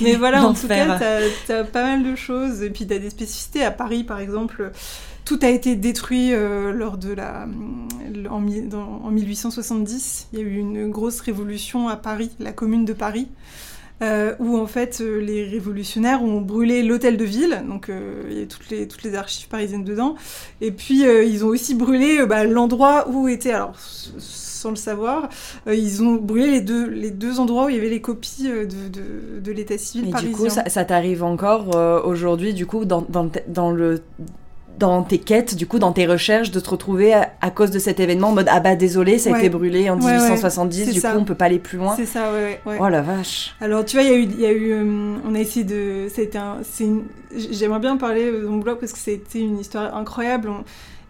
[0.00, 0.98] mais voilà, en tout cas,
[1.46, 2.62] t'as, as pas mal de choses.
[2.62, 3.62] Et puis t'as des spécificités.
[3.62, 4.72] À Paris, par exemple,
[5.24, 7.46] tout a été détruit euh, lors de la,
[8.30, 10.28] en, 1870.
[10.32, 13.28] Il y a eu une grosse révolution à Paris, la commune de Paris.
[14.02, 17.88] Euh, où en fait euh, les révolutionnaires ont brûlé l'hôtel de ville, donc
[18.28, 20.16] il y a toutes les, toutes les archives parisiennes dedans,
[20.60, 25.28] et puis ils ont aussi brûlé bah, l'endroit où était, alors sans le savoir,
[25.72, 28.64] ils ont brûlé les deux, les deux endroits où il y avait les copies de,
[28.64, 30.30] de, de l'état civil parisien.
[30.30, 31.68] du coup, ça, ça t'arrive encore
[32.04, 34.02] aujourd'hui, du coup, dans, dans, dans le
[34.78, 38.00] dans tes quêtes, du coup, dans tes recherches, de te retrouver à, cause de cet
[38.00, 41.24] événement en mode ah bah désolé, ça a été brûlé en 1870, du coup on
[41.24, 41.94] peut pas aller plus loin.
[41.96, 42.78] C'est ça, ouais, ouais.
[42.80, 43.54] Oh la vache.
[43.60, 46.08] Alors tu vois, il y a eu, y a eu euh, on a essayé de,
[46.12, 46.58] c'était un,
[47.50, 50.50] j'aimerais bien parler de mon blog parce que c'était une histoire incroyable.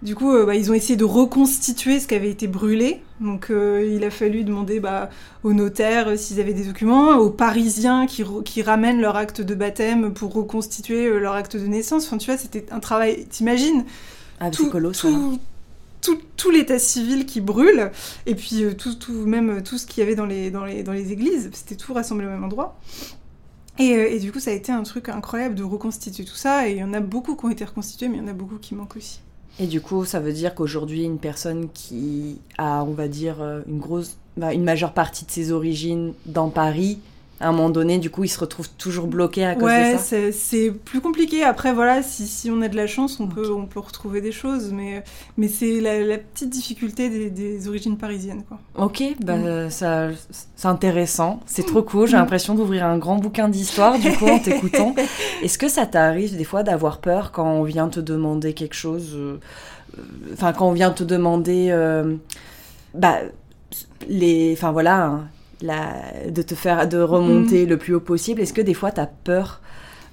[0.05, 3.01] Du coup, euh, bah, ils ont essayé de reconstituer ce qui avait été brûlé.
[3.21, 5.09] Donc, euh, il a fallu demander bah,
[5.43, 9.55] aux notaires euh, s'ils avaient des documents, aux Parisiens qui, qui, ramènent leur acte de
[9.55, 12.05] baptême pour reconstituer leur acte de naissance.
[12.05, 13.25] Enfin, tu vois, c'était un travail.
[13.31, 13.87] T'imagines?
[14.40, 15.38] Ah, tout, tout,
[16.03, 17.90] tout, tout l'état civil qui brûle,
[18.27, 20.93] et puis tout, tout, même tout ce qu'il y avait dans les, dans les, dans
[20.93, 22.79] les églises, c'était tout rassemblé au même endroit.
[23.79, 26.73] Et, et, du coup, ça a été un truc incroyable de reconstituer tout ça, et
[26.73, 28.59] il y en a beaucoup qui ont été reconstitués, mais il y en a beaucoup
[28.59, 29.21] qui manquent aussi.
[29.61, 33.62] Et du coup, ça veut dire qu'aujourd'hui, une personne qui a, on va dire, euh,
[33.69, 36.99] une grosse, bah, une majeure partie de ses origines dans Paris,
[37.40, 40.16] à un moment donné, du coup, il se retrouve toujours bloqué à cause de ça.
[40.16, 41.42] Ouais, c'est plus compliqué.
[41.42, 44.31] Après, voilà, si, si, on a de la chance, on, peut, on peut retrouver des
[44.31, 45.03] choses, mais,
[45.37, 48.59] mais c'est la, petite difficulté des, des, origines parisiennes, quoi.
[48.77, 49.70] Ok, bah, mm.
[49.70, 50.11] ça,
[50.55, 52.07] c'est intéressant, c'est trop cool.
[52.07, 52.20] J'ai mm.
[52.20, 54.94] l'impression d'ouvrir un grand bouquin d'histoire, du coup, en t'écoutant.
[55.42, 59.12] Est-ce que ça t'arrive des fois d'avoir peur quand on vient te demander quelque chose
[59.14, 59.38] euh,
[60.33, 61.68] Enfin, quand on vient te demander...
[61.70, 62.14] Euh,
[62.94, 63.18] bah,
[64.09, 64.53] les...
[64.57, 65.20] Enfin, voilà...
[65.64, 67.68] De te faire de remonter mm.
[67.68, 68.40] le plus haut possible.
[68.40, 69.61] Est-ce que des fois tu as peur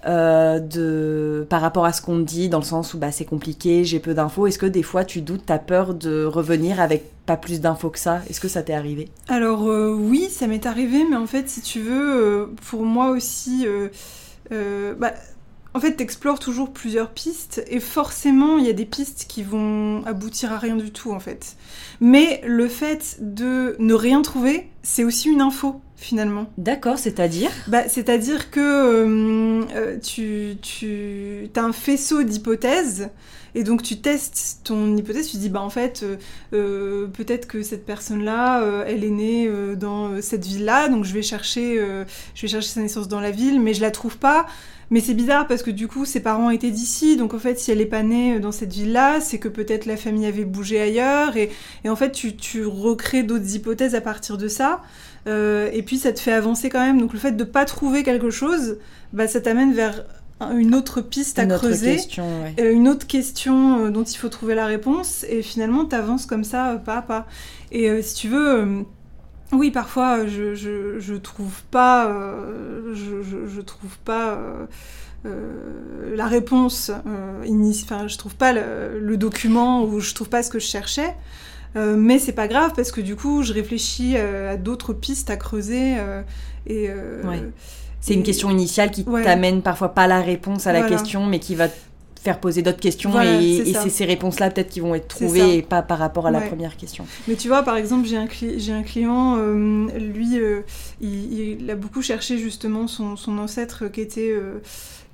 [0.07, 3.25] euh, de par rapport à ce qu'on te dit dans le sens où bah, c'est
[3.25, 4.47] compliqué, j'ai peu d'infos.
[4.47, 7.91] Est-ce que des fois tu doutes, tu as peur de revenir avec pas plus d'infos
[7.91, 8.21] que ça?
[8.27, 9.09] Est-ce que ça t'est arrivé?
[9.27, 13.09] Alors euh, oui, ça m'est arrivé, mais en fait si tu veux, euh, pour moi
[13.11, 13.67] aussi,
[14.49, 15.13] bah,
[15.73, 20.03] en fait, t'explores toujours plusieurs pistes et forcément, il y a des pistes qui vont
[20.05, 21.55] aboutir à rien du tout en fait.
[22.01, 26.47] Mais le fait de ne rien trouver, c'est aussi une info finalement.
[26.57, 27.51] D'accord, c'est-à-dire?
[27.67, 33.09] Bah, C'est-à-dire que euh, euh, tu, tu as un faisceau d'hypothèses
[33.53, 36.05] et donc tu testes ton hypothèse, tu dis bah en fait
[36.53, 41.75] euh, peut-être que cette personne-là, elle est née dans cette ville-là, donc je vais chercher,
[42.33, 44.47] je vais chercher sa naissance dans la ville, mais je la trouve pas.
[44.91, 47.71] Mais c'est bizarre parce que du coup, ses parents étaient d'ici, donc en fait, si
[47.71, 51.37] elle est pas née dans cette ville-là, c'est que peut-être la famille avait bougé ailleurs,
[51.37, 51.49] et,
[51.87, 54.81] en fait, tu, tu recrées d'autres hypothèses à partir de ça,
[55.27, 56.99] euh, et puis ça te fait avancer quand même.
[56.99, 58.79] Donc le fait de pas trouver quelque chose,
[59.13, 60.03] bah, ça t'amène vers
[60.57, 61.97] une autre piste à creuser,
[62.59, 66.25] euh, une autre question euh, dont il faut trouver la réponse, et finalement, tu avances
[66.25, 67.27] comme ça, pas à pas.
[67.71, 68.83] Et si tu veux
[69.51, 74.65] oui, parfois, je, je, je trouve pas, euh, je, je, trouve pas euh,
[75.25, 76.89] euh, la réponse,
[77.83, 81.15] enfin, je trouve pas le, document ou je trouve pas ce que je cherchais.
[81.75, 85.97] mais c'est pas grave parce que du coup, je réfléchis à d'autres pistes à creuser
[86.67, 86.89] et.
[87.99, 91.55] C'est une question initiale qui t'amène parfois pas la réponse à la question, mais qui
[91.55, 91.67] va
[92.21, 95.81] faire poser d'autres questions et, c'est ces réponses-là peut-être qui vont être trouvées et pas
[95.81, 97.05] par rapport à la première question.
[97.27, 98.27] Mais tu vois, par exemple, j'ai un,
[98.77, 100.61] un client, euh, lui, euh,
[101.01, 104.59] il, a beaucoup cherché justement son, son ancêtre qui était, euh,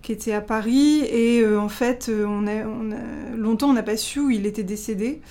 [0.02, 3.98] qui était à Paris et en fait, on a, on a, longtemps on n'a pas
[3.98, 5.22] su où il était décédé.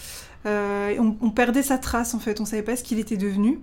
[0.47, 3.59] On, on, perdait sa trace en fait, on savait pas ce qu'il était devenu.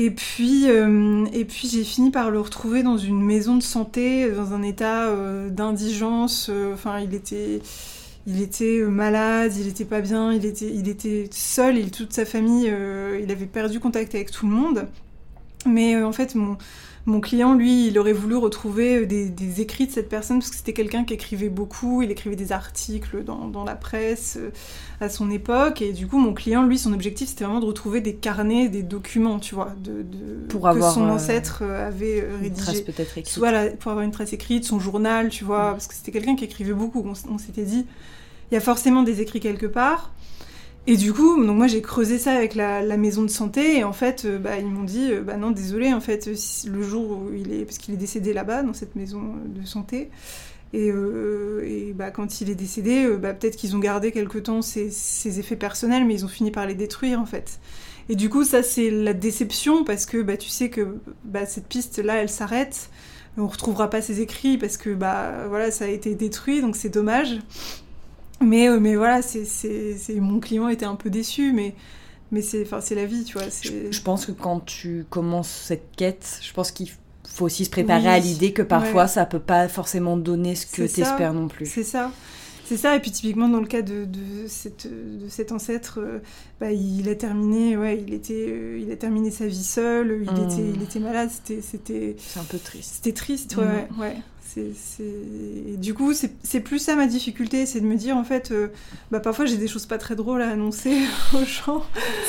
[0.00, 4.30] Et puis, euh, et puis j'ai fini par le retrouver dans une maison de santé,
[4.30, 6.50] dans un état euh, d'indigence.
[6.50, 7.60] Euh, enfin, il était,
[8.28, 12.72] il était malade, il était pas bien, il était, il était seul toute sa famille,
[13.20, 14.86] il avait perdu contact avec tout le monde.
[15.66, 16.56] Mais en fait, mon,
[17.08, 20.56] mon client, lui, il aurait voulu retrouver euh, des, écrits de cette personne parce que
[20.56, 24.50] c'était quelqu'un qui écrivait beaucoup, il écrivait des articles dans, la presse euh,
[25.00, 25.80] à son époque.
[25.82, 28.82] Et du coup, mon client, lui, son objectif, c'était vraiment de retrouver des carnets, des
[28.82, 30.04] documents, tu vois, de,
[30.48, 32.82] pour que son euh, ancêtre avait rédigé.
[32.82, 33.28] peut-être écrite.
[33.28, 35.72] Soit pour avoir une trace écrite, son journal, tu vois, mm.
[35.72, 37.02] parce que c'était quelqu'un qui écrivait beaucoup.
[37.28, 37.86] on s'était dit,
[38.50, 40.12] il y a forcément des écrits quelque part.
[40.90, 43.92] Et du coup, donc moi j'ai creusé ça avec la, maison de santé et en
[43.92, 46.30] fait, euh, bah, ils m'ont dit, euh, bah non, désolé, en fait,
[46.66, 50.08] le jour où il est, parce qu'il est décédé là-bas dans cette maison de santé,
[50.72, 55.38] et, euh, bah, quand il est décédé, bah, peut-être qu'ils ont gardé quelque temps ses,
[55.38, 57.60] effets personnels, mais ils ont fini par les détruire en fait.
[58.08, 61.66] Et du coup, ça c'est la déception parce que bah, tu sais que bah, cette
[61.66, 62.88] piste-là, elle s'arrête.
[63.36, 66.88] On retrouvera pas ses écrits parce que bah voilà, ça a été détruit, donc c'est
[66.88, 67.40] dommage.
[68.40, 69.44] Mais, euh, mais voilà, c'est,
[70.20, 71.74] mon client était un peu déçu, mais,
[72.30, 73.48] mais c'est, c'est la vie, tu vois.
[73.62, 76.88] Je, pense que quand tu commences cette quête, je pense qu'il
[77.26, 80.82] faut aussi se préparer à l'idée que parfois ça peut pas forcément donner ce que
[80.86, 81.66] tu espères non plus.
[81.66, 82.10] C'est ça.
[82.64, 86.18] C'est ça, et puis typiquement dans le cas de, de, cette, de cet ancêtre, euh,
[86.60, 90.30] bah, il a terminé, ouais, il était, euh, il a terminé sa vie seul, il,
[90.30, 90.50] hmm.
[90.50, 92.16] était, il était malade, c'était, c'était.
[92.18, 92.96] C'est un peu triste.
[92.96, 94.00] C'était triste, ouais, hmm.
[94.00, 94.16] ouais
[94.54, 98.68] c'est, Du coup, c'est plus ça ma difficulté, c'est de me dire en fait, euh,
[99.10, 100.96] bah, parfois j'ai des choses pas très drôles à annoncer
[101.34, 101.82] aux gens.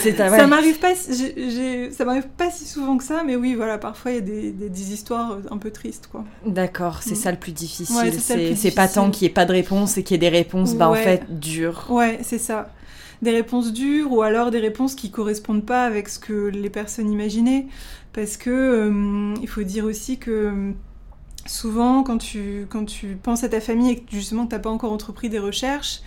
[0.03, 4.15] Ça m'arrive pas, ça m'arrive pas si souvent que ça, mais oui, voilà, parfois il
[4.15, 6.23] y a des, des, histoires un peu tristes, quoi.
[6.45, 7.15] D'accord, c'est mm.
[7.15, 8.13] ça le plus difficile.
[8.55, 10.75] c'est pas tant qu'il n'y ait pas de réponse et qu'il y ait des réponses,
[10.75, 11.86] bah en fait, dures.
[11.89, 12.69] Ouais, c'est ça.
[13.21, 17.12] Des réponses dures ou alors des réponses qui correspondent pas avec ce que les personnes
[17.12, 17.67] imaginaient.
[18.13, 20.73] Parce que euh, il faut dire aussi que
[21.49, 24.69] souvent, quand tu, quand tu penses à ta famille et que justement tu n'as pas
[24.69, 26.01] encore entrepris des recherches,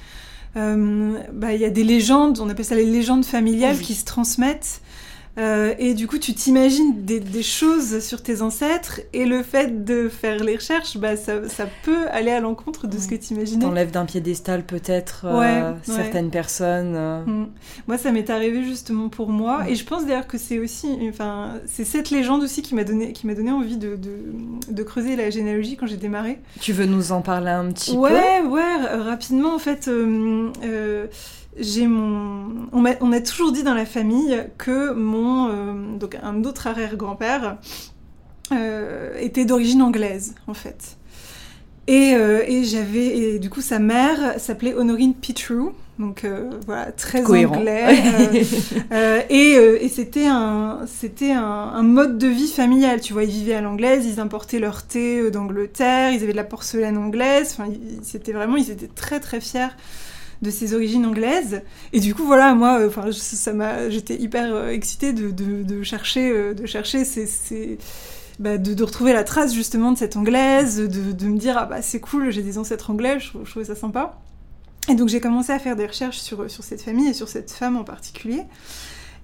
[0.56, 4.04] euh, bah, il y a des légendes, on appelle ça les légendes familiales, qui se
[4.04, 4.80] transmettent
[5.38, 10.08] euh, et du coup, tu t'imagines des, choses sur tes ancêtres, et le fait de
[10.08, 11.40] faire les recherches, bah, ça,
[11.82, 13.64] peut aller à l'encontre de ce que tu imaginais.
[13.64, 16.94] T'enlèves d'un piédestal peut-être euh, certaines personnes.
[16.94, 17.24] Euh.
[17.24, 17.48] Mm.
[17.88, 21.54] Moi, ça m'est arrivé justement pour moi, et je pense d'ailleurs que c'est aussi, enfin,
[21.66, 23.98] c'est cette légende aussi qui m'a donné, qui m'a donné envie de,
[24.68, 26.38] de, creuser la généalogie quand j'ai démarré.
[26.60, 27.98] Tu veux nous en parler un petit peu?
[27.98, 29.88] Ouais, ouais, rapidement en fait
[31.58, 32.68] j'ai mon.
[32.72, 35.48] On a, toujours dit dans la famille que mon.
[35.48, 37.58] Euh, donc, un autre arrière-grand-père
[38.52, 40.96] euh, était d'origine anglaise, en fait.
[41.88, 43.18] Et, euh, et j'avais.
[43.18, 45.70] Et du coup, sa mère s'appelait Honorine Petru.
[45.98, 46.26] Donc
[46.66, 47.96] voilà, très anglais.
[49.30, 53.00] et, et c'était un, c'était un, un, mode de vie familial.
[53.00, 56.44] Tu vois, ils vivaient à l'anglaise, ils importaient leur thé d'Angleterre, ils avaient de la
[56.44, 57.54] porcelaine anglaise.
[57.56, 57.70] Enfin,
[58.02, 59.68] c'était vraiment, ils étaient très très fiers
[60.42, 61.62] de ses origines anglaises.
[61.92, 66.54] Et du coup, voilà, moi, euh, enfin, ça m'a, j'étais hyper euh, excitée de, chercher,
[66.54, 67.78] de chercher euh, ces,
[68.38, 72.00] bah, de, retrouver la trace justement de cette anglaise, de, me dire ah bah c'est
[72.00, 74.18] cool, j'ai des ancêtres anglais, je, je trouvais ça sympa.
[74.88, 77.52] Et donc j'ai commencé à faire des recherches sur, sur cette famille et sur cette
[77.52, 78.42] femme en particulier.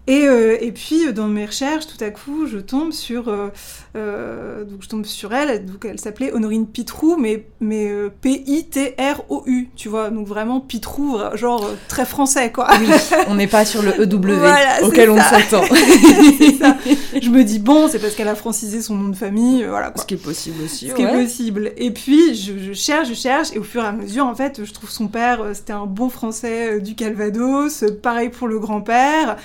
[0.09, 3.49] Et, euh, et, puis dans mes recherches, tout à coup, je tombe sur, euh,
[3.95, 5.67] euh, donc je tombe sur elle.
[5.67, 7.93] Donc elle s'appelait Honorine Pitrou, mais mais
[8.23, 10.09] P-I-T-R-O-U, tu vois.
[10.09, 12.69] Donc vraiment Pitrou, genre très français quoi.
[12.81, 12.89] Oui,
[13.29, 14.35] on n'est pas sur le E-W
[14.83, 15.63] auquel on s'attend.
[17.21, 19.91] je me dis bon, c'est parce qu'elle a francisé son nom de famille, voilà.
[19.91, 20.01] Quoi.
[20.01, 20.89] Ce qui est possible aussi.
[20.89, 21.73] Ce qui est possible.
[21.77, 24.65] Et puis je, je, cherche, je cherche, et au fur et à mesure, en fait,
[24.65, 27.85] je trouve son père, c'était un beau français du Calvados.
[28.03, 29.37] Pareil pour le grand-père.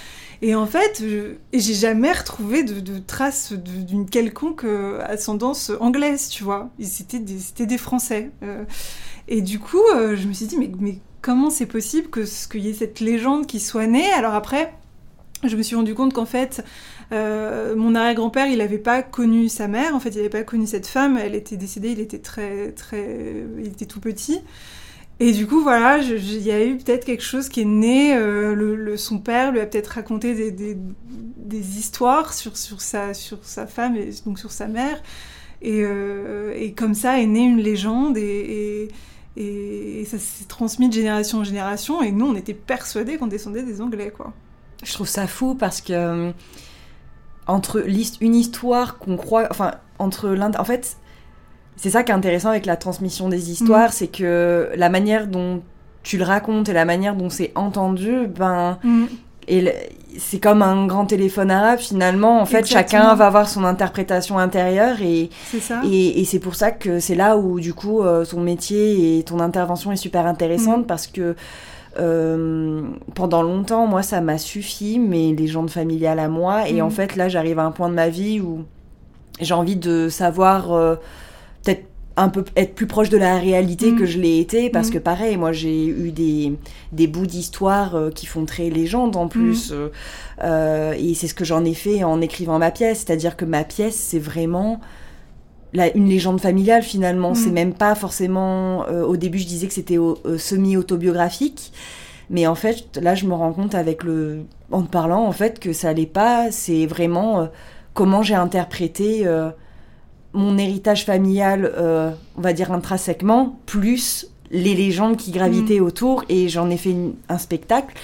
[0.45, 1.01] Et en fait,
[1.53, 6.69] j'ai jamais retrouvé de, traces d'une quelconque euh, ascendance anglaise, tu vois.
[6.81, 8.29] C'était des, des, Français.
[8.43, 8.65] Euh.
[9.29, 12.69] et du coup, euh, je me suis dit, mais, mais comment c'est possible qu'il y
[12.69, 14.11] ait cette légende qui soit née?
[14.11, 14.73] Alors après,
[15.45, 16.61] je me suis rendu compte qu'en fait,
[17.11, 19.95] mon arrière-grand-père, il n'avait pas connu sa mère.
[19.95, 21.17] En fait, il n'avait pas connu cette femme.
[21.17, 21.91] Elle était décédée.
[21.91, 24.41] Il était très, très, il était tout petit.
[25.23, 28.13] Et du coup, voilà, il y a eu peut-être quelque chose qui est né.
[28.13, 33.13] Euh, son père lui a peut-être raconté des, histoires sur, sa,
[33.67, 35.01] femme et donc sur sa mère.
[35.61, 38.89] Et, euh, comme ça est née une légende et
[40.05, 42.03] ça s'est transmis de génération en génération.
[42.03, 44.33] Et nous, on était persuadés qu'on descendait des Anglais, quoi.
[44.83, 46.31] Je trouve ça fou parce que euh,
[47.47, 50.97] entre une histoire qu'on croit, enfin entre l'un, en fait,
[51.75, 53.93] c'est ça qui est intéressant avec la transmission des histoires, mm.
[53.93, 55.61] c'est que la manière dont
[56.03, 59.05] tu le racontes et la manière dont c'est entendu, ben, mm.
[59.47, 59.73] et
[60.17, 62.39] c'est comme un grand téléphone arabe finalement.
[62.39, 66.99] En fait, chacun va avoir son interprétation intérieure et c'est Et, c'est pour ça que
[66.99, 70.87] c'est là où du coup euh, ton métier et ton intervention est super intéressante mm.
[70.87, 71.35] parce que
[71.99, 72.81] euh,
[73.13, 76.67] pendant longtemps, moi, ça m'a suffi, mais les gens de familiales à moi.
[76.67, 78.63] Et en fait, là, j'arrive à un point de ma vie où
[79.39, 80.73] j'ai envie de savoir.
[80.73, 80.95] Euh,
[82.15, 84.07] un peu être plus proche de la réalité que mm.
[84.07, 84.93] je l'ai été parce mm.
[84.93, 86.53] que pareil moi j'ai eu des,
[86.91, 89.73] des bouts d'histoire euh, qui font très légende en plus mm.
[89.73, 89.89] euh,
[90.43, 93.63] euh, et c'est ce que j'en ai fait en écrivant ma pièce c'est-à-dire que ma
[93.63, 94.79] pièce c'est vraiment
[95.73, 99.97] la, une légende familiale finalement c'est même pas forcément au début je disais que c'était
[100.37, 101.73] semi autobiographique
[102.29, 105.59] mais en fait là je me rends compte avec le en te parlant en fait
[105.59, 107.49] que ça l'est pas c'est vraiment
[107.95, 109.25] comment j'ai interprété
[110.33, 115.85] mon héritage familial, euh, on va dire intrinsèquement, plus les légendes qui gravitaient mm.
[115.85, 116.95] autour, et j'en ai fait
[117.29, 117.95] un spectacle.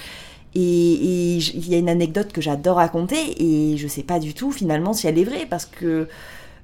[0.54, 4.50] Et il y a une anecdote que j'adore raconter, et je sais pas du tout
[4.50, 6.08] finalement si elle est vraie, parce que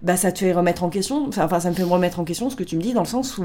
[0.02, 2.56] bah, ça te fait remettre en question, enfin ça me fait remettre en question ce
[2.56, 3.44] que tu me dis, dans le sens où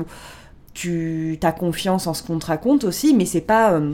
[0.74, 3.92] tu as confiance en ce qu'on te raconte aussi, mais c'est pas, euh,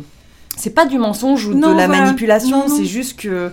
[0.55, 3.51] c'est pas du mensonge ou de la manipulation, c'est juste que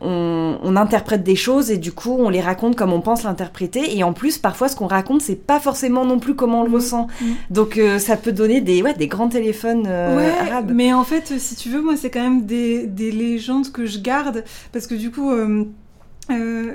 [0.00, 4.02] on, interprète des choses et du coup on les raconte comme on pense l'interpréter et
[4.02, 6.74] en plus parfois ce qu'on raconte c'est pas forcément non plus comment on le mm.
[6.74, 7.26] ressent mm.
[7.50, 11.38] donc euh, ça peut donner des ouais, des grands téléphones euh, arabes mais en fait
[11.38, 14.94] si tu veux moi c'est quand même des, des, légendes que je garde parce que
[14.94, 15.64] du coup euh,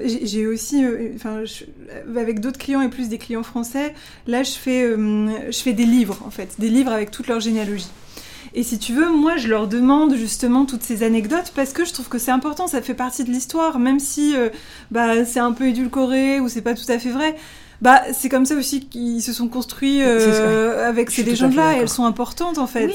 [0.03, 0.83] j'ai aussi,
[1.15, 1.43] enfin,
[2.17, 3.93] avec d'autres clients et plus des clients français,
[4.27, 7.87] là je fais, je fais des livres en fait, des livres avec toute leur généalogie.
[8.53, 11.93] Et si tu veux, moi, je leur demande justement toutes ces anecdotes parce que je
[11.93, 14.49] trouve que c'est important, ça fait partie de l'histoire, même si euh,
[14.91, 17.35] bah, c'est un peu édulcoré ou c'est pas tout à fait vrai.
[17.81, 21.89] Bah, c'est comme ça aussi qu'ils se sont construits euh, avec ces légendes-là, et elles
[21.89, 22.89] sont importantes en fait.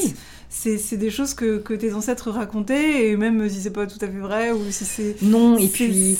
[0.49, 4.09] C'est des choses que, que, tes ancêtres racontaient, et même si c'est pas tout à
[4.09, 5.17] fait vrai, ou si c'est.
[5.23, 6.19] Non, et puis.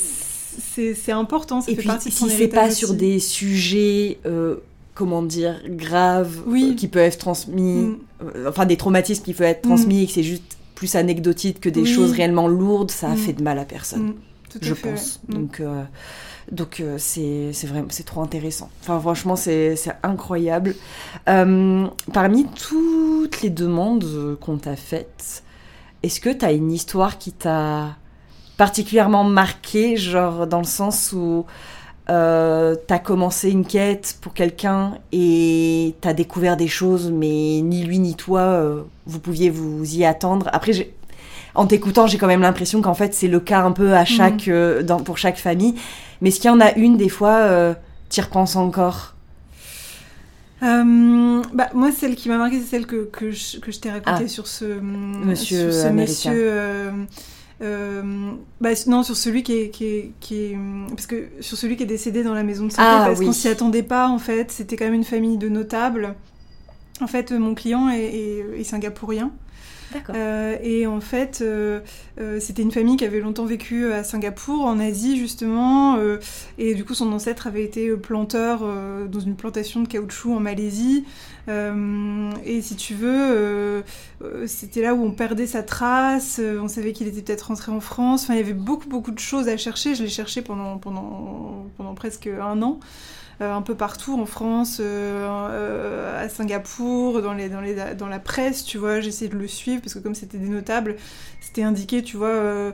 [0.75, 4.19] C'est important, ça et fait partie de ton si c'est pas sur des sujets.
[4.25, 4.57] Euh,
[4.93, 6.75] comment dire, graves, oui.
[6.75, 7.97] qui peuvent être transmis, mm.
[8.23, 11.69] Euh, enfin des traumatismes qui peuvent être transmis et que c'est juste plus anecdotique que
[11.69, 13.17] des choses réellement lourdes, ça a mm.
[13.17, 14.13] fait de mal à personne, mm.
[14.61, 15.21] je pense.
[15.27, 15.83] Donc, euh,
[16.51, 18.69] donc euh, c'est vraiment c'est trop intéressant.
[18.81, 20.75] Enfin franchement c'est incroyable.
[21.25, 25.43] parmi toutes les demandes qu'on t'a faites,
[26.03, 27.95] est-ce que tu as une histoire qui t'a
[28.57, 31.45] particulièrement marqué, genre dans le sens où
[32.09, 37.99] euh, t'as commencé une quête pour quelqu'un et t'as découvert des choses, mais ni lui
[37.99, 40.49] ni toi, euh, vous pouviez vous y attendre.
[40.51, 40.89] Après,
[41.53, 44.47] en t'écoutant, j'ai quand même l'impression qu'en fait, c'est le cas un peu à chaque,
[44.47, 44.53] mhm.
[44.53, 45.75] euh, dans, pour chaque famille.
[46.21, 47.73] Mais qu'il y en a une, des fois, euh,
[48.09, 49.15] t'y repenses encore
[50.61, 54.25] bah, moi, celle qui m'a marqué, c'est celle que, que je, que je t'ai racontée
[54.25, 54.27] ah.
[54.27, 56.91] sur ce monsieur, sur ce monsieur
[57.61, 60.55] euh, bah, non, sur celui qui est, qui, qui
[60.89, 63.33] Parce que sur celui qui est décédé dans la maison de santé, ah, parce qu'on
[63.33, 64.51] s'y attendait pas, en fait.
[64.51, 66.15] C'était quand même une famille de notables.
[67.01, 69.31] En fait, mon client est, est, singapourien.
[70.63, 71.43] Et en fait,
[72.39, 75.97] c'était une famille qui avait longtemps vécu à Singapour, en Asie justement,
[76.57, 78.61] et du coup son ancêtre avait été planteur
[79.09, 81.05] dans une plantation de caoutchouc en Malaisie.
[81.47, 83.83] et si tu veux,
[84.45, 88.23] c'était là où on perdait sa trace, on savait qu'il était peut-être rentré en France.
[88.23, 89.95] Enfin, il y avait beaucoup, beaucoup de choses à chercher.
[89.95, 92.79] Je l'ai cherché pendant, pendant, pendant presque un an.
[93.41, 98.07] Euh, un peu partout en France, euh, euh, à Singapour, dans, les, dans, les, dans
[98.07, 100.95] la presse, tu vois, j'essayais de le suivre parce que comme c'était des notables,
[101.39, 102.71] c'était indiqué, tu vois,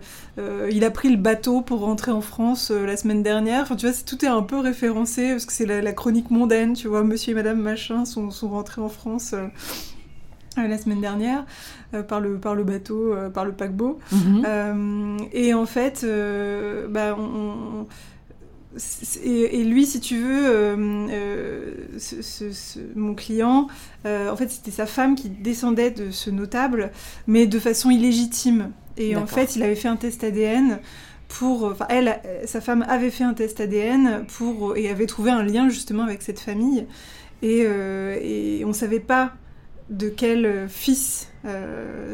[0.69, 3.61] il a pris le bateau pour rentrer en France la semaine dernière.
[3.61, 6.89] Enfin, tu vois, tout est un peu référencé parce que c'est la, chronique mondaine, tu
[6.89, 9.33] vois, monsieur et madame machin sont, sont rentrés en France
[10.57, 11.45] la semaine dernière
[12.07, 13.99] par, le, par le bateau, par le paquebot.
[14.11, 15.17] Mhm.
[15.31, 16.05] et en fait,
[16.89, 17.87] bah, on,
[19.23, 20.75] et, lui, si tu veux, euh,
[21.09, 21.71] euh,
[22.95, 23.67] mon client,
[24.05, 26.91] euh, en fait, c'était sa femme qui descendait de ce notable,
[27.27, 28.71] mais de façon illégitime.
[28.97, 30.79] Et en fait, il avait fait un test ADN
[31.27, 31.63] pour.
[31.65, 35.69] Enfin, elle, sa femme avait fait un test ADN pour et avait trouvé un lien
[35.69, 36.87] justement avec cette famille.
[37.43, 39.33] Et, et on ne savait pas
[39.91, 41.29] de quel fils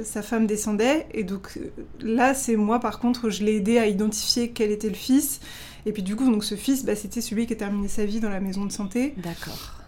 [0.03, 1.07] sa femme descendait.
[1.13, 1.57] Et donc
[2.01, 5.39] là, c'est moi, par contre, je l'ai aidé à identifier quel était le fils.
[5.85, 8.19] Et puis du coup, donc ce fils, bah, c'était celui qui a terminé sa vie
[8.19, 9.13] dans la maison de santé.
[9.17, 9.83] D'accord.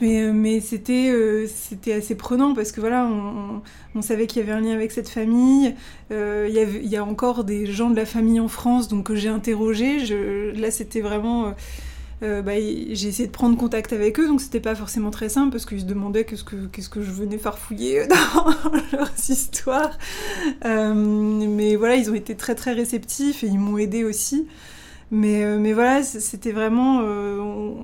[0.00, 3.62] Mais, euh, mais c'était euh, c'était assez prenant parce que voilà, on,
[3.94, 5.74] on, savait qu'il y avait un lien avec cette famille.
[6.10, 8.88] Euh, il y, avait, il y, a encore des gens de la famille en France,
[8.88, 10.04] donc que j'ai interrogé.
[10.04, 11.54] Je, là, c'était vraiment.
[12.20, 15.66] bah, j'ai essayé de prendre contact avec eux, donc c'était pas forcément très simple parce
[15.66, 18.46] qu'ils se demandaient qu'est-ce que, qu'est-ce que je venais farfouiller dans
[18.92, 19.96] leurs histoires.
[20.64, 24.48] mais voilà, ils ont été très très réceptifs et ils m'ont aidé aussi.
[25.10, 27.74] Mais, euh, mais voilà, c'était vraiment euh,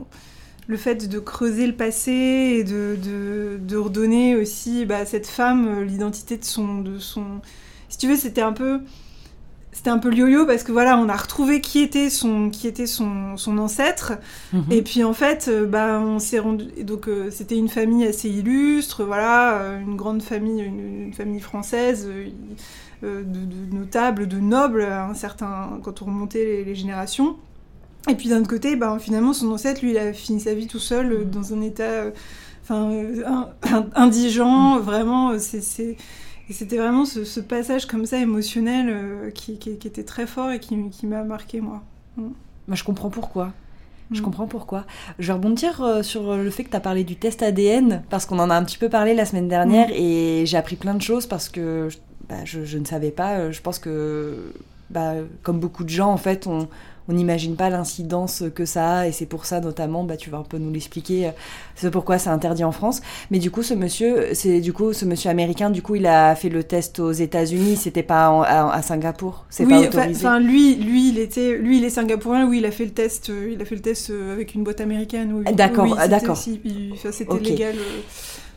[0.67, 5.85] le fait de creuser le passé et de, redonner aussi bah, à cette femme euh,
[5.85, 7.41] l'identité de son, de son...
[7.89, 8.81] Si tu veux, c'était un peu...
[9.73, 12.87] C'était un peu yo-yo parce que voilà, on a retrouvé qui était son, qui était
[12.87, 14.13] son, son ancêtre.
[14.53, 14.65] Mhm.
[14.71, 16.67] Et puis en fait, bah, on s'est rendu.
[16.85, 22.09] Donc c'était une famille assez illustre, voilà, une grande famille, une, famille française.
[23.05, 27.37] Euh, de, notables, de nobles, un certain, quand on remontait les, générations.
[28.09, 30.69] Et puis d'un autre côté, ben, finalement, son ancêtre, lui, il a fini sa vie
[30.69, 32.11] tout seul, euh, dans un état euh,
[32.63, 33.49] enfin,
[33.97, 35.37] indigent, vraiment.
[35.39, 35.97] c'est
[36.53, 40.77] et c'était vraiment ce, passage comme ça émotionnel qui, qui, était très fort et qui,
[40.91, 41.83] qui m'a marqué, moi.
[42.19, 42.29] Mm.
[42.69, 43.53] Moi, je comprends pourquoi.
[44.11, 44.23] Je mm.
[44.23, 44.85] comprends pourquoi.
[45.19, 48.39] Je vais rebondir sur le fait que tu as parlé du test ADN, parce qu'on
[48.39, 49.95] en a un petit peu parlé la semaine dernière, mm.
[49.95, 51.89] et j'ai appris plein de choses parce que
[52.29, 53.39] bah, je, ne savais pas.
[53.39, 54.53] Euh, je pense que,
[54.91, 56.69] bah, comme beaucoup de gens, en fait, on
[57.09, 60.43] n'imagine pas l'incidence que ça a et c'est pour ça notamment bah tu vas un
[60.43, 61.31] peu nous l'expliquer euh,
[61.75, 63.01] c'est pourquoi c'est interdit en France.
[63.31, 66.35] Mais du coup ce monsieur c'est du coup ce monsieur américain du coup il a
[66.35, 71.19] fait le test aux États-Unis c'était pas à, Singapour c'est oui, enfin lui lui il
[71.19, 73.77] était lui il est singapourien oui il a fait le test euh, il a fait
[73.77, 76.37] le test avec une boîte américaine d'accord d'accord.
[76.37, 77.75] c'était légal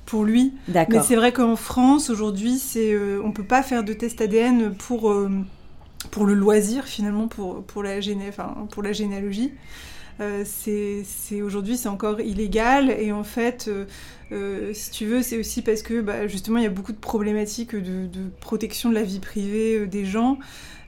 [0.06, 0.54] pour lui.
[0.68, 4.74] Mais c'est vrai qu'en France, aujourd'hui, c'est, euh, on peut pas faire de test ADN
[4.74, 5.30] pour, euh,
[6.12, 8.32] pour le loisir, finalement, pour, pour, la, géné
[8.72, 9.52] pour la généalogie.
[10.22, 10.46] Euh,
[11.44, 12.90] aujourd'hui, c'est encore illégal.
[12.90, 13.70] Et en fait,
[14.74, 17.76] si tu veux, c'est aussi parce que bah, justement, il y a beaucoup de problématiques
[17.76, 18.08] de,
[18.40, 20.40] protection de la vie privée des gens.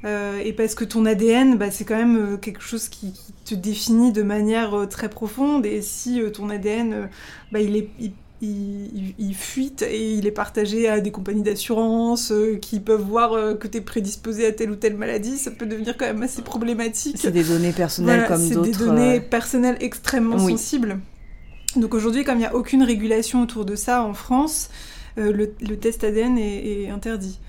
[0.06, 3.14] et parce que ton ADN, bah, c'est quand même quelque chose qui,
[3.46, 5.66] te définit de manière très profonde.
[5.66, 7.10] Et si ton ADN,
[7.52, 8.14] bah, il est il,
[9.34, 13.68] fuite et il est partagé à des compagnies d'assurance euh, qui peuvent voir euh, que
[13.68, 17.18] tu es prédisposé à telle ou telle maladie, ça peut devenir quand même assez problématique.
[17.20, 18.66] C'est des données personnelles comme d'autres.
[18.66, 21.00] C'est des données euh, personnelles extrêmement sensibles.
[21.76, 24.70] Donc aujourd'hui, comme il n'y a aucune régulation autour de ça en France,
[25.18, 27.40] le, test ADN est interdit.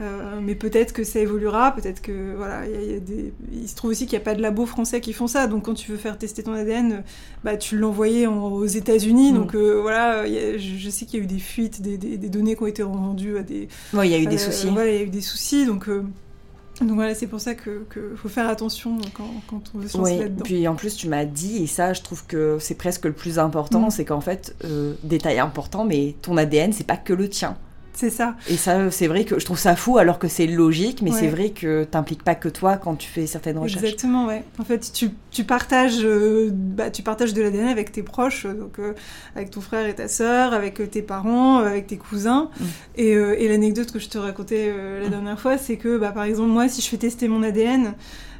[0.00, 4.22] Euh, mais peut-être que ça évoluera, peut-être que voilà, il se trouve aussi qu'il n'y
[4.22, 5.48] a pas de labo français qui font ça.
[5.48, 7.02] Donc quand tu veux faire tester ton ADN,
[7.42, 9.32] bah tu l'envoyais aux États-Unis.
[9.32, 9.34] Mm.
[9.34, 12.66] Donc euh, voilà, je, sais qu'il y a eu des fuites, des, données qui ont
[12.66, 13.68] été rendues à des.
[13.92, 14.68] Oui, il y a eu des euh, soucis.
[14.68, 15.66] Voilà, il y a eu des soucis.
[15.66, 19.88] Donc donc voilà, c'est pour ça qu'il que faut faire attention quand, quand on veut
[19.88, 20.44] se lancer oui, là-dedans.
[20.44, 23.40] Puis en plus, tu m'as dit, et ça, je trouve que c'est presque le plus
[23.40, 23.90] important, mm.
[23.90, 24.54] c'est qu'en fait,
[25.02, 27.56] détail important, mais ton ADN, c'est pas que le tien.
[27.98, 28.36] C'est ça.
[28.48, 31.26] Et ça, c'est vrai que je trouve ça fou alors que c'est logique, mais c'est
[31.26, 33.82] vrai que t'impliques pas que toi quand tu fais certaines recherches.
[33.82, 34.44] Exactement, ouais.
[34.60, 38.78] En fait, tu, tu partages, euh, bah, tu partages de l'ADN avec tes proches, donc
[38.78, 38.92] euh,
[39.34, 42.50] avec ton frère et ta sœur, avec euh, tes parents, avec tes cousins.
[42.60, 42.64] Mm.
[42.98, 45.10] Et, et l'anecdote que je te racontais la mm.
[45.10, 47.94] dernière fois, c'est que, bah, par exemple, moi, si je fais tester mon ADN,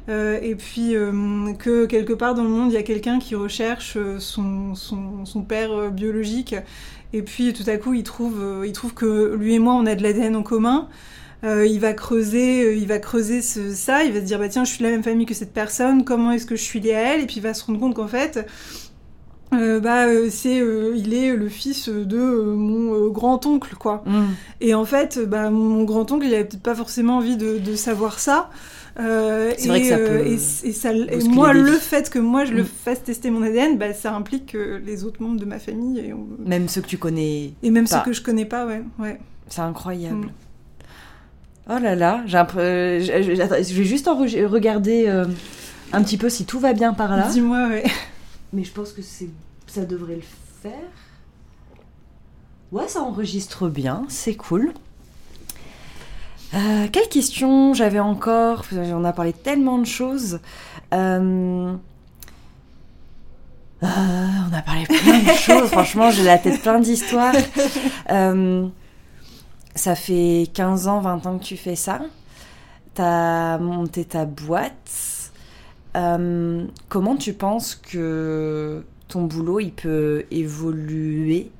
[0.07, 0.95] et puis
[1.59, 5.41] que quelque part dans le monde, il y a quelqu'un qui recherche son, son, son
[5.43, 6.55] père biologique,
[7.13, 9.95] et puis tout à coup, il trouve, il trouve que lui et moi, on a
[9.95, 10.87] de l'ADN en commun.
[11.43, 14.71] il va creuser, il va creuser ce, ça, il va se dire bah tiens, je
[14.71, 17.15] suis de la même famille que cette personne, comment est-ce que je suis lié à
[17.15, 17.21] elle?
[17.21, 18.45] Et puis il va se rendre compte qu'en fait,
[19.51, 24.03] euh, bah euh, c'est euh, il est le fils de mon grand oncle quoi.
[24.05, 24.25] Mm.
[24.61, 27.75] et en fait bah mon grand oncle il avait peut-être pas forcément envie de, de
[27.75, 28.51] savoir ça
[28.99, 30.91] c'est vrai que ça peut et, ça,
[31.29, 32.67] moi le fait que moi je le mm.
[32.83, 36.13] fasse tester mon ADN bah ça implique que les autres membres de ma famille et
[36.45, 39.61] même ceux que tu connais et même ceux que je connais pas ouais ouais c'est
[39.61, 40.31] incroyable mm.
[41.69, 42.37] oh là là j'ai
[43.01, 45.07] je, je, vais juste en regarder
[45.93, 47.83] un petit peu si tout va bien par là dis-moi ouais
[48.53, 50.21] mais je pense que ça devrait le
[50.61, 50.89] faire.
[52.71, 54.73] Ouais, ça enregistre bien, c'est cool.
[56.53, 60.39] Euh, quelle question j'avais encore On a parlé tellement de choses.
[60.93, 61.73] Euh,
[63.83, 65.69] euh, on a parlé plein de choses.
[65.69, 67.35] Franchement, j'ai la tête plein d'histoires.
[69.75, 71.99] ça fait 15 ans, 20 ans que tu fais ça.
[72.95, 75.31] T'as monté ta boîte.
[75.95, 81.58] Euh, comment tu penses que ton boulot il peut évoluer euh,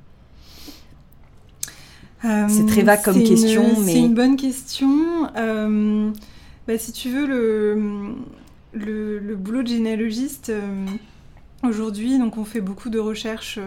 [2.22, 5.28] C'est très vague comme question, mais c'est une bonne question.
[5.36, 6.10] Euh,
[6.68, 8.14] bah, si tu veux le,
[8.72, 10.52] le, le boulot de généalogiste
[11.62, 13.58] aujourd'hui, donc on fait beaucoup de recherches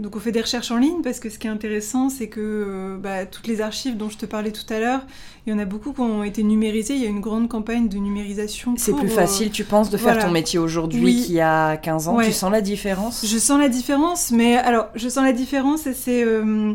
[0.00, 2.40] donc on fait des recherches en ligne parce que ce qui est intéressant, c'est que
[2.40, 5.02] euh, bah, toutes les archives dont je te parlais tout à l'heure,
[5.46, 6.94] il y en a beaucoup qui ont été numérisées.
[6.94, 8.74] Il y a une grande campagne de numérisation.
[8.78, 12.08] C'est plus facile, euh, tu penses, de faire ton métier aujourd'hui qu'il y a 15
[12.08, 12.18] ans?
[12.18, 13.26] Tu sens la différence?
[13.26, 16.72] Je sens la différence, mais alors je sens la différence et c'est euh,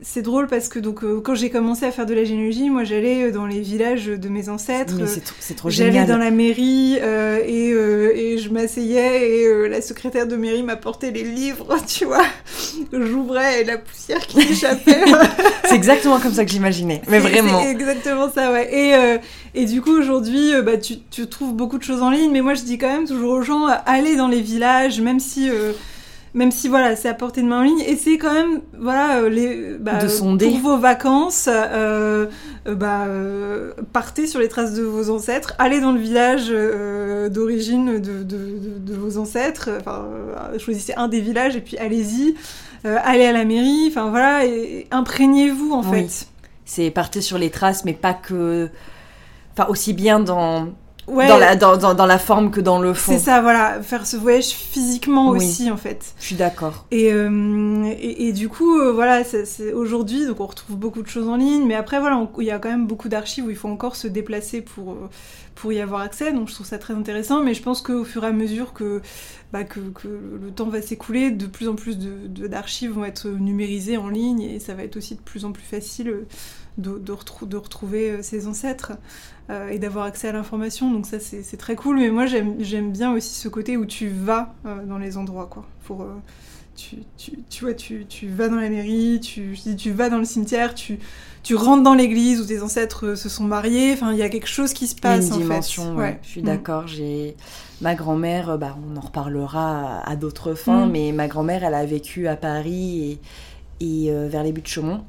[0.00, 3.30] c'est drôle parce que donc quand j'ai commencé à faire de la généalogie, moi j'allais
[3.30, 4.94] dans les villages de mes ancêtres.
[5.40, 5.92] C'est trop génial.
[5.92, 11.24] J'allais dans la mairie et, et, je m'asseyais et la secrétaire de mairie m'apportait les
[11.24, 12.24] livres, tu vois
[12.92, 15.04] j'ouvrais et la poussière qui échappait.
[15.64, 17.62] c'est exactement comme ça que j'imaginais, mais vraiment.
[17.62, 18.68] C'est exactement ça, ouais.
[18.72, 19.18] Et, euh,
[19.54, 22.40] et du coup, aujourd'hui, euh, bah, tu, tu, trouves beaucoup de choses en ligne, mais
[22.40, 25.50] moi, je dis quand même toujours aux gens, allez dans les villages, même si...
[26.34, 29.28] Euh, même si voilà, c'est à portée de main en ligne, essayez quand même, voilà,
[29.28, 30.48] les, bah, de sonder.
[30.48, 31.48] pour vos vacances,
[32.66, 33.06] bah,
[33.92, 36.48] partez sur les traces de vos ancêtres, allez dans le village
[37.30, 40.06] d'origine de, de, de, vos ancêtres, enfin,
[40.58, 42.34] choisissez un des villages et puis allez-y.
[42.84, 44.42] Euh, allez à la mairie, enfin voilà,
[44.90, 46.28] imprégnez-vous en fait.
[46.64, 48.68] C'est partir sur les traces, mais pas que.
[49.52, 50.68] Enfin, aussi bien dans.
[51.08, 53.12] Dans, la, dans, dans, la forme que dans le fond.
[53.12, 56.14] C'est ça, voilà, faire ce voyage physiquement aussi, en fait.
[56.18, 56.84] Je suis d'accord.
[56.90, 61.28] Et, euh, et, du coup, euh, voilà, c'est aujourd'hui, donc on retrouve beaucoup de choses
[61.28, 63.68] en ligne, mais après, voilà, il y a quand même beaucoup d'archives où il faut
[63.68, 64.96] encore se déplacer pour,
[65.54, 68.24] pour y avoir accès, donc je trouve ça très intéressant, mais je pense qu'au fur
[68.24, 69.00] et à mesure que,
[69.52, 73.96] bah, que, le temps va s'écouler, de plus en plus d'archives de, vont être numérisées
[73.96, 76.26] en ligne, et ça va être aussi de plus en plus facile
[76.78, 78.92] de, de, retrouver euh, ses ancêtres
[79.50, 83.12] euh, et d'avoir accès à l'information, donc ça c'est très cool, mais moi j'aime bien
[83.12, 86.06] aussi ce côté où tu vas euh, dans les endroits, quoi, pour...
[86.76, 90.24] Tu, tu, tu, vois, tu, tu, vas dans la mairie, tu, tu vas dans le
[90.24, 91.00] cimetière, tu,
[91.42, 93.94] tu rentres dans l'église où tes ancêtres se sont mariés.
[93.94, 95.30] Enfin, il y a quelque chose qui se passe.
[95.30, 96.20] Une dimension, ouais.
[96.22, 96.44] Je suis mm.
[96.44, 96.86] d'accord.
[96.86, 97.34] J'ai
[97.80, 98.58] ma grand-mère.
[98.58, 100.90] Bah, on en reparlera à, d'autres fins, mm.
[100.92, 103.18] mais ma grand-mère, elle a vécu à Paris
[103.80, 105.02] et, et vers les buts de Chaumont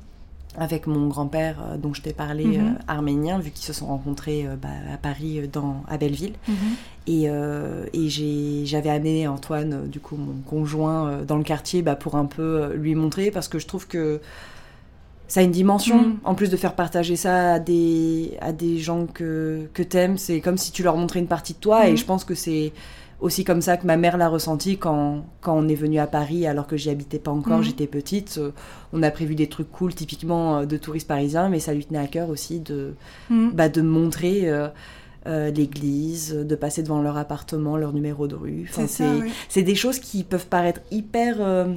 [0.57, 2.75] avec mon grand-père dont je t'ai parlé, mm-hmm.
[2.87, 6.33] arménien, vu qu'ils se sont rencontrés bah, à Paris, dans, à Belleville.
[6.49, 7.07] Mm-hmm.
[7.07, 7.29] Et,
[7.93, 12.73] et j'avais amené Antoine, du coup mon conjoint, dans le quartier bah, pour un peu
[12.73, 14.19] lui montrer, parce que je trouve que
[15.29, 16.01] ça a une dimension.
[16.01, 16.17] Mm.
[16.25, 20.41] En plus de faire partager ça à des, à des gens que, que t'aimes, c'est
[20.41, 21.87] comme si tu leur montrais une partie de toi.
[21.87, 22.73] Et je pense que c'est
[23.21, 26.47] aussi comme ça que ma mère l'a ressenti quand, quand on est venu à Paris,
[26.47, 27.63] alors que j'y habitais pas encore, mm.
[27.63, 28.37] j'étais petite.
[28.37, 28.51] Euh,
[28.93, 31.99] on a prévu des trucs cool, typiquement euh, de touristes parisiens, mais ça lui tenait
[31.99, 32.93] à cœur aussi de,
[33.29, 34.49] bah, de montrer.
[34.49, 34.69] Euh,
[35.51, 38.67] l'église, de passer devant leur appartement, leur numéro de rue.
[38.67, 38.87] Enfin,
[39.47, 41.67] c'est des choses qui peuvent paraître hyper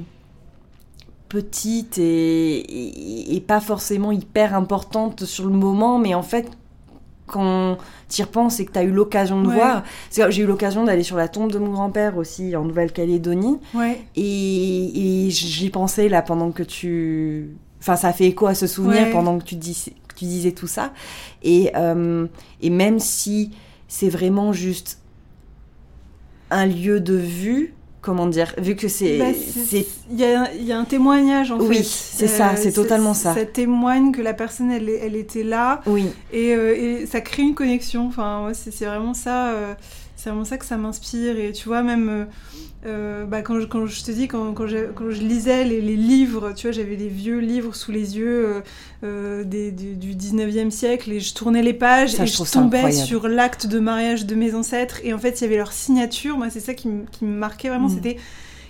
[1.29, 6.49] petite et, et, pas forcément hyper importante sur le moment, mais en fait,
[7.33, 7.77] quand
[8.09, 11.03] tu y repenses et que tu as eu l'occasion de voir, j'ai eu l'occasion d'aller
[11.03, 13.59] sur la tombe de mon grand-père aussi en Nouvelle-Calédonie,
[14.15, 17.49] et, j'y pensais là pendant que tu...
[17.79, 20.93] Enfin, ça fait écho à ce souvenir pendant que tu, dis, tu disais tout ça.
[21.41, 22.27] Et, euh,
[22.61, 23.51] et même si
[23.89, 24.99] c'est vraiment juste
[26.49, 27.73] un lieu de vue,
[28.03, 29.17] comment dire, vu que c'est...
[29.17, 29.25] Bah,
[30.11, 31.83] Il y a, il y a un témoignage en Oui, fait.
[31.83, 33.33] c'est ça, c'est totalement ça.
[33.33, 37.55] Ça témoigne que la personne, elle, était là Oui, et, euh, et ça crée une
[37.55, 38.05] connexion.
[38.07, 39.47] Enfin, c'est vraiment ça.
[39.47, 39.73] euh,
[40.23, 41.37] c'est vraiment ça que ça m'inspire.
[41.37, 42.23] Et tu vois, même euh,
[42.85, 45.81] euh, bah, quand, je, quand je te dis, quand, quand, je, quand je lisais les,
[45.81, 48.63] les livres, tu vois, j'avais les vieux livres sous les yeux
[49.03, 52.93] euh, des, du, du 19e siècle et je tournais les pages Ça, et je tombais
[52.93, 55.01] sur l'acte de mariage de mes ancêtres.
[55.03, 56.37] Et en fait, il y avait leur signature.
[56.37, 57.89] Moi, c'est ça qui, me- qui me marquait vraiment.
[57.89, 57.95] Mm.
[57.95, 58.15] C'était.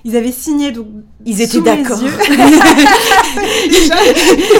[0.05, 0.87] Ils avaient signé donc
[1.25, 1.97] ils étaient d'accord.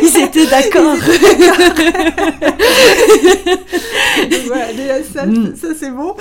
[0.02, 0.96] ils étaient d'accord.
[4.22, 5.56] Donc voilà, déjà ça, Mm.
[5.56, 6.16] ça c'est bon.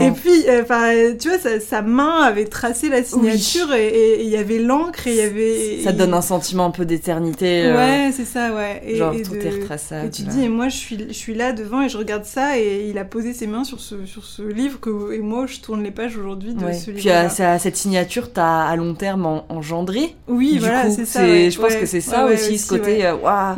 [0.00, 4.22] Et puis, euh, tu vois, sa, sa main avait tracé la signature et- et et
[4.24, 5.80] il y avait l'encre et il y avait.
[5.84, 7.64] Ça donne un sentiment un peu d'éternité.
[7.66, 8.82] euh, Ouais, c'est ça, ouais.
[8.86, 10.06] Et, genre et tout de- est retraçable.
[10.06, 12.24] Et tu te dis, et moi je suis, je suis là devant et je regarde
[12.24, 15.46] ça et il a posé ses mains sur ce, sur ce livre que, et moi
[15.46, 16.72] je tourne les pages aujourd'hui de Ouais.
[16.74, 17.14] ce Puis livre.
[17.14, 20.14] euh, ça- cette signature t'a à long terme en- engendré?
[20.28, 21.22] Oui, Du voilà, c'est ça.
[21.22, 23.04] ouais, Je pense ouais, que c'est ça aussi, ce côté.
[23.04, 23.56] euh, waouh.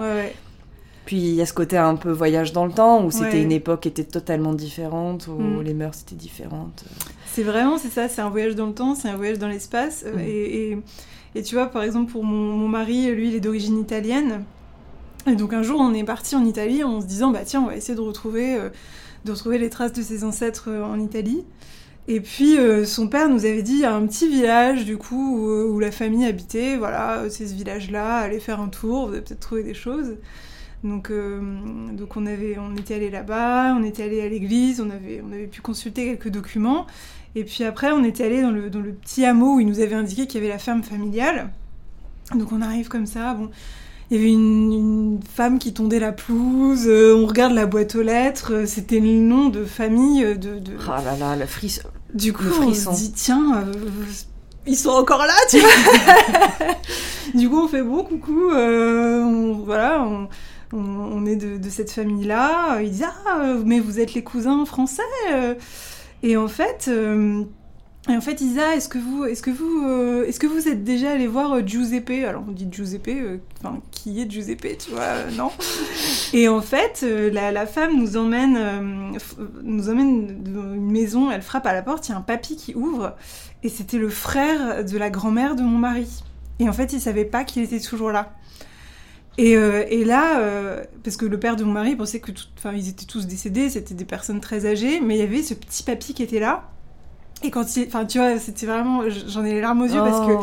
[1.09, 3.51] Puis il y a ce côté un peu voyage dans le temps où c'était une
[3.51, 5.63] époque qui était totalement différente, où Mm.
[5.63, 6.85] les mœurs étaient différentes.
[7.33, 10.05] C'est vraiment, c'est ça, c'est un voyage dans le temps, c'est un voyage dans l'espace.
[10.07, 10.21] euh, Mm.
[10.21, 10.79] Et, et,
[11.37, 14.45] et tu vois, par exemple, pour mon, mon mari, lui, il est d'origine italienne.
[15.27, 17.67] Et donc un jour, on est parti en Italie en se disant, bah tiens, on
[17.69, 18.69] va essayer de retrouver, euh,
[19.25, 21.43] de retrouver les traces de ses ancêtres euh, en Italie.
[22.07, 24.99] Et puis euh, son père nous avait dit, il y a un petit village, du
[24.99, 29.13] coup, où, où la famille habitait, voilà, c'est ce village-là, allez faire un tour, vous
[29.15, 30.17] allez peut-être trouver des choses.
[30.85, 31.41] Donc, euh,
[31.93, 35.33] donc on, avait, on était allé là-bas, on était allé à l'église, on avait, on
[35.33, 36.87] avait pu consulter quelques documents.
[37.35, 39.81] Et puis après, on était allé dans le, dans le petit hameau où il nous
[39.81, 41.51] avait indiqué qu'il y avait la ferme familiale.
[42.35, 43.51] Donc on arrive comme ça, bon.
[44.11, 47.95] Il y avait une, une femme qui tondait la pelouse, euh, on regarde la boîte
[47.95, 50.59] aux lettres, euh, c'était le nom de famille de...
[50.59, 50.73] de...
[50.91, 51.83] Ah là là, le frisson.
[52.15, 53.73] Du coup, le on se dit, tiens, euh,
[54.67, 55.69] ils sont encore là, tu vois
[57.35, 60.29] Du coup, on fait bon, coucou, euh, on- voilà, on,
[60.73, 62.81] on- on est de, de cette famille-là.
[62.83, 65.03] Il dit, ah, euh, mais vous êtes les cousins français
[65.33, 65.55] euh.
[66.23, 66.87] Et en fait...
[66.89, 67.45] euh,
[68.09, 70.83] et en fait, Isa, est-ce que vous, est-ce que vous, euh, est-ce que vous êtes
[70.83, 72.25] déjà allé voir euh, Giuseppe?
[72.27, 75.51] Alors on dit Giuseppe, euh, enfin qui est Giuseppe, tu vois euh, Non.
[76.33, 79.19] Et en fait, euh, la, la femme nous emmène, euh,
[79.63, 81.31] nous emmène dans une maison.
[81.31, 82.09] Elle frappe à la porte.
[82.09, 83.15] Il y a un papy qui ouvre,
[83.63, 86.09] et c'était le frère de la grand-mère de mon mari.
[86.61, 88.33] Et en fait, il savait pas qu'il était toujours là.
[89.39, 92.73] Et, euh, et là, euh, parce que le père de mon mari pensait que, enfin,
[92.75, 95.85] ils étaient tous décédés, c'était des personnes très âgées, mais il y avait ce petit
[95.85, 96.69] papy qui était là.
[97.45, 100.27] Et quand il, enfin, tu vois, c'était vraiment, j'en ai les larmes aux yeux parce
[100.27, 100.41] que Oh.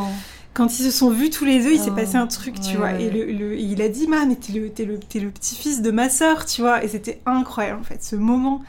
[0.54, 2.70] quand ils se sont vus tous les deux, il s'est Oh, passé un truc, tu
[2.70, 2.92] ouais, vois.
[2.94, 3.04] ouais.
[3.04, 5.82] Et le, le- il a dit, man, mais t'es le, t'es le, t'es le petit-fils
[5.82, 6.82] de ma sœur, tu vois.
[6.86, 8.62] Et c'était incroyable, en fait, ce moment.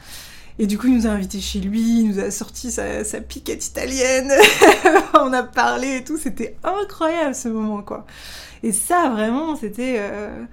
[0.59, 3.21] Et du coup, il nous a invités chez lui, il nous a sorti sa, sa
[3.21, 4.31] piquette italienne.
[5.13, 6.17] On a parlé et tout.
[6.17, 8.05] C'était incroyable, ce moment, quoi.
[8.63, 9.97] Et ça, vraiment, c'était...
[9.99, 10.43] euh,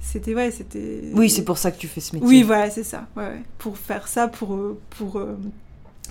[0.00, 1.04] C'était, ouais, c'était...
[1.14, 2.28] Oui, c'est pour ça que tu fais ce métier.
[2.28, 3.06] Oui, voilà, c'est ça.
[3.16, 3.42] Ouais, ouais.
[3.56, 5.38] Pour faire ça, pour, euh, pour euh,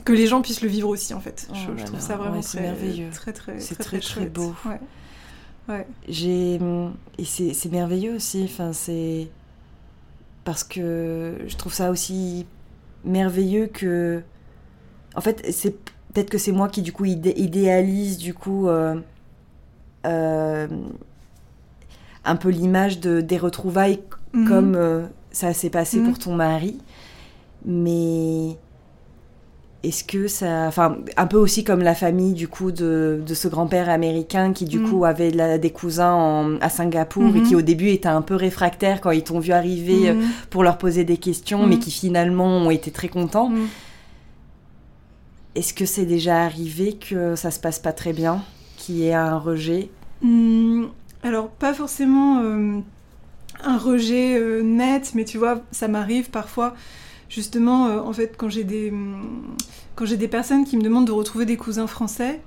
[0.06, 1.48] que les gens puissent le vivre aussi, en fait.
[1.52, 3.10] Oh je, je là trouve ça vraiment ouais, très, merveilleux.
[3.14, 4.34] très, très, C'est très, très, très chouette.
[4.34, 4.56] beau.
[4.66, 4.80] Ouais.
[5.68, 5.88] Ouais.
[6.08, 6.56] J'ai
[7.20, 8.44] et c'est c'est merveilleux aussi.
[8.46, 9.28] Enfin, c'est
[10.44, 12.48] parce que je trouve ça aussi
[13.04, 14.22] merveilleux que,
[15.16, 15.76] en fait, c'est
[16.14, 18.96] peut-être que c'est moi qui du coup idé- idéalise du coup euh,
[20.06, 20.68] euh,
[22.26, 24.00] un peu l'image de des retrouvailles
[24.34, 24.48] Mhm.
[24.48, 26.06] comme euh, ça s'est passé Mhm.
[26.10, 26.78] pour ton mari,
[27.66, 28.58] mais
[29.84, 33.48] est-ce que ça, enfin, un peu aussi comme la famille du coup de, de ce
[33.48, 34.90] grand-père américain qui du Mhm.
[34.90, 38.36] coup avait la- des cousins en- à Singapour et qui au début étaient un peu
[38.36, 40.22] réfractaires quand ils t'ont vu arriver euh, Mhm.
[40.50, 43.52] pour leur poser des questions, mais qui finalement ont été très contents.
[45.56, 48.42] Est-ce que c'est déjà arrivé que ça se passe pas très bien,
[48.78, 49.90] qu'il y ait un rejet?
[51.24, 52.80] Alors, pas forcément euh,
[53.64, 56.76] un rejet euh, net, mais tu vois, ça m'arrive parfois,
[57.30, 58.92] justement, euh, en fait, quand j'ai des,
[59.96, 62.42] quand j'ai des personnes qui me demandent de retrouver des cousins français.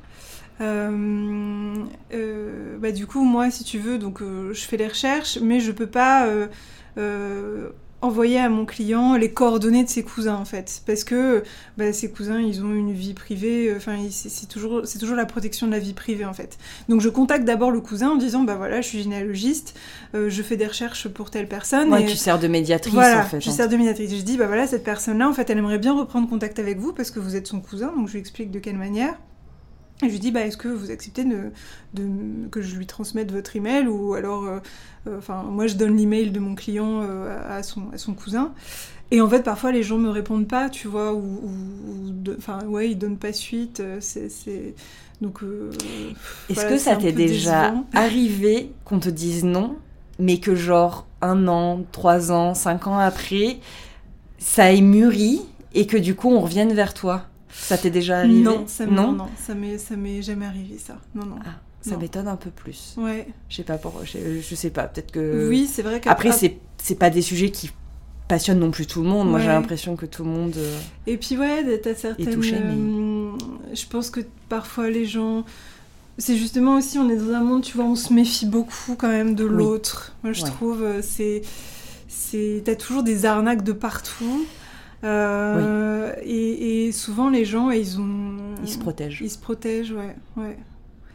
[0.60, 1.74] euh,
[2.12, 5.72] euh, bah, du coup, moi, si tu veux, donc je fais les recherches, mais je
[5.72, 6.28] peux pas
[8.02, 11.42] envoyer à mon client les coordonnées de ses cousins, en fait, parce que
[11.78, 13.68] bah, ses cousins, ils ont une vie privée.
[13.70, 16.58] euh, Enfin, c'est toujours, c'est toujours la protection de la vie privée, en fait.
[16.88, 19.74] Donc je contacte d'abord le cousin en disant bah voilà je suis généalogiste,
[20.14, 21.92] euh, je fais des recherches pour telle personne.
[21.92, 23.40] Ouais, et tu sers de médiatrice voilà, en fait.
[23.40, 23.52] je hein.
[23.52, 24.14] sers de médiatrice.
[24.14, 26.78] Je dis bah voilà cette personne là en fait elle aimerait bien reprendre contact avec
[26.78, 29.14] vous parce que vous êtes son cousin donc je lui explique de quelle manière.
[30.02, 31.50] Et je lui dis bah est-ce que vous acceptez de,
[31.94, 34.58] de- que je lui transmette votre email ou alors euh,
[35.06, 38.52] euh, enfin moi je donne l'email de mon client euh, à, son, à son cousin.
[39.10, 41.38] Et en fait, parfois, les gens me répondent pas, tu vois, ou,
[42.38, 43.82] enfin, ouais, ils donnent pas suite.
[44.00, 44.74] C'est, c'est...
[45.20, 45.40] donc.
[46.48, 47.86] Est-ce voilà, que ça t'est déjà décevant.
[47.92, 49.76] arrivé qu'on te dise non,
[50.18, 53.58] mais que genre un an, trois ans, cinq ans après,
[54.38, 55.42] ça ait mûri
[55.74, 57.26] et que du coup on revienne vers toi?
[57.52, 60.78] Ça t'est déjà arrivé Non, ça m'est, non, non, ça m'est, ça m'est jamais arrivé
[60.78, 60.98] ça.
[61.14, 61.36] Non, non.
[61.44, 61.50] Ah,
[61.82, 61.98] ça Non.
[61.98, 62.94] m'étonne un peu plus.
[62.96, 63.26] Ouais.
[63.48, 64.04] Je sais pas pourquoi.
[64.04, 64.84] Je, je sais pas.
[64.84, 65.48] Peut-être que.
[65.48, 67.70] Oui, c'est vrai Après, c'est c'est pas des sujets qui
[68.28, 69.28] passionnent non plus tout le monde.
[69.30, 70.54] Moi, j'ai l'impression que tout le monde.
[70.56, 72.32] euh, Et puis ouais, t'as certaines.
[72.34, 73.30] touché, mais- euh,
[73.74, 75.44] je pense que parfois les gens.
[76.18, 79.08] C'est justement aussi, on est dans un monde, tu vois, on se méfie beaucoup quand
[79.08, 79.50] même de Oui.
[79.50, 80.14] l'autre.
[80.22, 80.50] Moi, je Ouais.
[80.50, 81.42] trouve, euh, c'est.
[82.08, 84.46] c'est T'as toujours des arnaques de partout.
[85.04, 88.36] Euh, et, et souvent, les gens, ils ont.
[88.62, 89.20] Ils se protègent.
[89.22, 90.14] Ils se protègent, ouais.
[90.36, 90.56] ouais.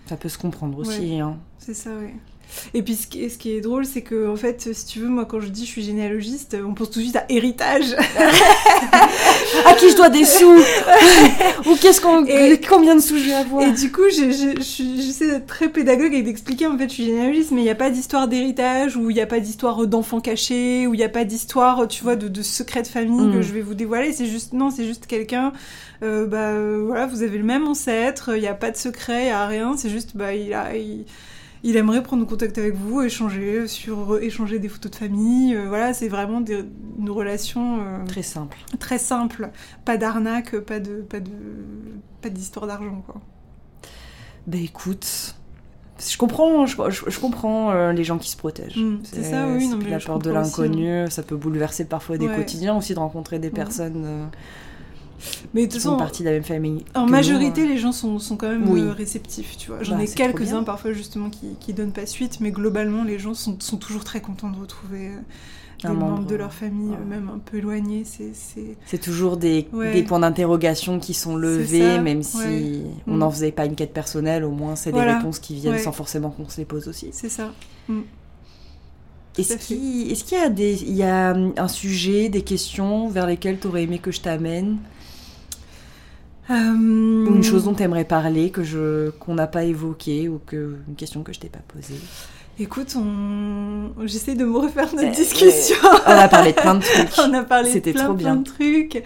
[0.08, 1.20] Ça peut se comprendre aussi.
[1.20, 1.38] hein.
[1.58, 2.14] C'est ça, ouais.
[2.74, 5.00] Et puis ce qui, est, ce qui est drôle, c'est que en fait, si tu
[5.00, 7.96] veux, moi quand je dis je suis généalogiste, on pense tout de suite à héritage.
[9.66, 10.58] À qui je dois des sous
[11.70, 12.26] Ou qu'est-ce qu'on.
[12.26, 16.22] Et- Combien de sous je vais avoir Et du coup, j'essaie d'être très pédagogue et
[16.22, 19.14] d'expliquer en fait, je suis généalogiste, mais il n'y a pas d'histoire d'héritage, ou il
[19.14, 22.28] n'y a pas d'histoire d'enfants cachés, ou il n'y a pas d'histoire, tu vois, de,
[22.28, 23.34] de secret de famille Mm.
[23.34, 24.12] que je vais vous dévoiler.
[24.14, 25.54] C'est juste, non, c'est juste quelqu'un,
[26.04, 29.22] euh, bah euh, voilà, vous avez le même ancêtre, il n'y a pas de secret,
[29.24, 30.76] il n'y a rien, c'est juste, bah il a.
[30.76, 31.06] Il,
[31.64, 35.56] il aimerait prendre contact avec vous, échanger sur échanger des photos de famille.
[35.56, 36.64] euh, voilà, c'est vraiment des,
[37.00, 38.58] une relation euh, Très simple.
[38.80, 39.50] très simple,
[39.86, 41.32] pas d'arnaque, pas de pas de
[42.22, 43.16] pas d'histoire d'argent quoi.
[44.48, 45.36] Bah écoute,
[46.00, 48.78] je comprends, je, je- je comprends euh, les gens qui se protègent.
[48.78, 52.28] Mm, c'est ça, oui, non, mais la peur de l'inconnu, ça peut bouleverser parfois des
[52.28, 52.36] Ouais.
[52.36, 53.54] quotidiens aussi de rencontrer des Ouais.
[53.54, 54.30] personnes
[55.54, 56.84] Mais de toute façon, partie de la même famille.
[56.96, 57.72] en majorité, nous, hein.
[57.74, 58.82] les gens sont, sont quand même Oui.
[58.82, 59.82] euh, réceptifs, tu vois.
[59.84, 63.34] J'en Bah, ai quelques-uns parfois justement qui, qui donnent pas suite, mais globalement, les gens
[63.34, 65.18] sont, sont toujours très contents de retrouver euh,
[65.82, 67.06] des Un membres membre, de leur famille, ouais.
[67.08, 68.04] même un peu éloignés.
[68.06, 69.94] C'est, toujours des, Ouais.
[69.94, 73.18] des points d'interrogation qui sont levés, même si on Mm.
[73.20, 76.30] n'en faisait pas une quête personnelle, au moins c'est des réponses qui viennent sans forcément
[76.30, 77.10] qu'on se les pose aussi.
[77.12, 77.52] c'est ça.
[79.38, 83.08] Est-ce qu'il est-ce qu'il y a, des, il y a hum, un sujet, des questions
[83.08, 84.78] vers lesquelles tu aurais aimé que je t'amène?
[86.50, 86.54] Ou
[87.36, 90.96] une chose dont tu aimerais parler que je qu'on n'a pas évoquée ou que une
[90.96, 92.00] question que je t'ai pas posée
[92.60, 93.92] Écoute, on...
[94.08, 95.76] j'essaie de me refaire notre Euh, discussion.
[96.08, 97.10] On a parlé de plein de trucs.
[97.20, 98.36] On a parlé de C'était plein, trop plein bien.
[98.38, 99.04] de trucs.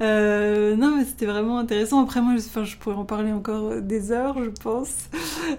[0.00, 2.02] Euh, non, mais c'était vraiment intéressant.
[2.02, 4.88] Après, moi, je, enfin, je pourrais en parler encore euh, des heures, je pense.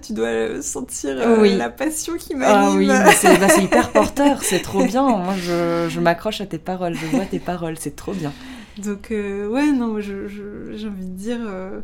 [0.02, 1.56] Tu dois euh, sentir euh, Oui.
[1.56, 2.38] la passion qui Ah
[2.74, 2.78] m'anime.
[2.78, 5.04] oui, mais c'est bah, c'est hyper porteur, c'est trop bien.
[5.08, 8.34] Moi, je, je m'accroche à tes paroles, je vois tes paroles, c'est trop bien.
[8.78, 11.82] Donc, euh, ouais, non, moi, je- j'ai envie de dire, euh,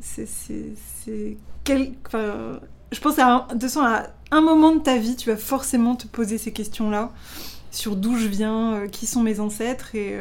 [0.00, 0.26] c'est.
[1.64, 1.94] quel-
[2.92, 6.52] je pense à un, un moment de ta vie, tu vas forcément te poser ces
[6.52, 7.12] questions-là
[7.70, 10.16] sur d'où je viens, euh, qui sont mes ancêtres et.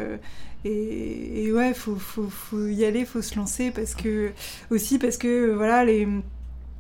[0.66, 4.32] et, et ouais, faut, faut, faut y aller, faut se lancer parce que
[4.72, 6.08] aussi parce que voilà les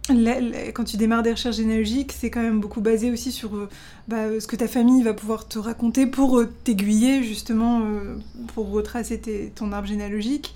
[0.07, 3.69] quand tu démarres des recherches généalogiques, c'est quand même beaucoup basé aussi sur euh,
[4.07, 8.15] bah, ce que ta famille va pouvoir te raconter pour euh, t'aiguiller justement euh,
[8.53, 9.19] pour retracer
[9.55, 10.53] ton arbre généalogique.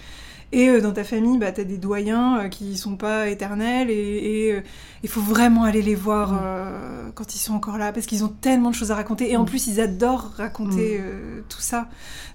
[0.51, 3.91] Et euh, dans ta famille, bah, tu as des doyens euh, qui sont pas éternels
[3.91, 4.63] et
[5.03, 6.39] il faut vraiment aller les voir Mm.
[6.43, 9.37] euh, quand ils sont encore là parce qu'ils ont tellement de choses à raconter et
[9.37, 9.45] en Mm.
[9.45, 11.01] plus ils adorent raconter Mm.
[11.03, 11.87] euh, tout ça.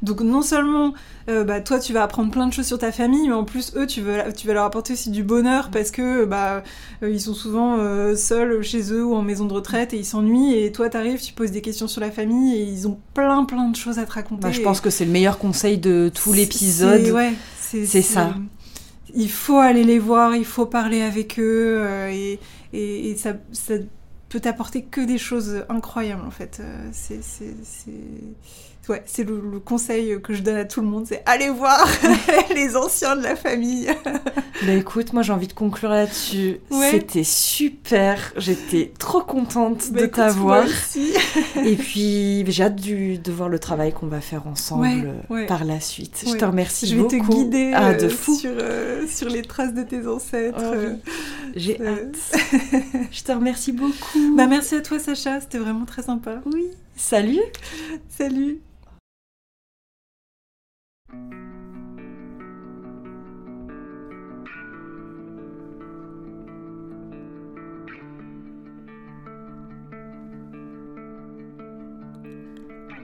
[0.03, 0.95] Donc non seulement
[1.29, 3.73] euh, bah, toi tu vas apprendre plein de choses sur ta famille, mais en plus
[3.77, 6.63] eux tu vas, tu vas leur apporter aussi du bonheur parce que bah,
[7.03, 10.05] euh, ils sont souvent euh, seuls chez eux ou en maison de retraite et ils
[10.05, 13.45] s'ennuient et toi t'arrives, tu poses des questions sur la famille et ils ont plein
[13.45, 14.43] plein de choses à te raconter.
[14.43, 17.09] Bah, je pense que c'est le meilleur conseil de tout l'épisode.
[17.11, 17.33] ouais,
[17.83, 18.41] c'est ça.
[19.15, 22.41] Il faut aller les voir, il faut parler avec eux euh, et,
[22.73, 23.75] et, et ça, ça
[24.29, 26.59] peut t'apporter que des choses incroyables en fait.
[26.61, 27.23] Euh, c'est-
[28.89, 31.87] ouais, c'est le, le conseil que je donne à tout le monde, c'est aller voir
[32.55, 33.89] les anciens de la famille.
[34.63, 36.59] Bah écoute, moi j'ai envie de conclure là-dessus.
[36.71, 36.91] Ouais.
[36.91, 40.65] C'était super, j'étais trop contente Bah, de t'avoir.
[41.65, 45.35] Et puis j'ai hâte du- de voir le travail qu'on va faire ensemble Ouais, euh,
[45.35, 45.47] ouais.
[45.47, 46.25] par la suite.
[46.27, 47.17] Je te remercie Je vais beaucoup.
[47.17, 48.35] te guider ah, euh, de fou.
[48.35, 50.59] sur, euh, sur les traces de tes ancêtres.
[50.61, 50.85] Oh, oui.
[50.85, 50.95] euh.
[51.57, 51.97] J'ai euh.
[51.97, 52.41] hâte.
[53.11, 54.35] Je te remercie beaucoup.
[54.37, 56.41] Bah, merci à toi Sacha, c'était vraiment très sympa.
[56.53, 56.67] oui.
[56.97, 57.41] Salut.
[58.09, 58.61] Salut.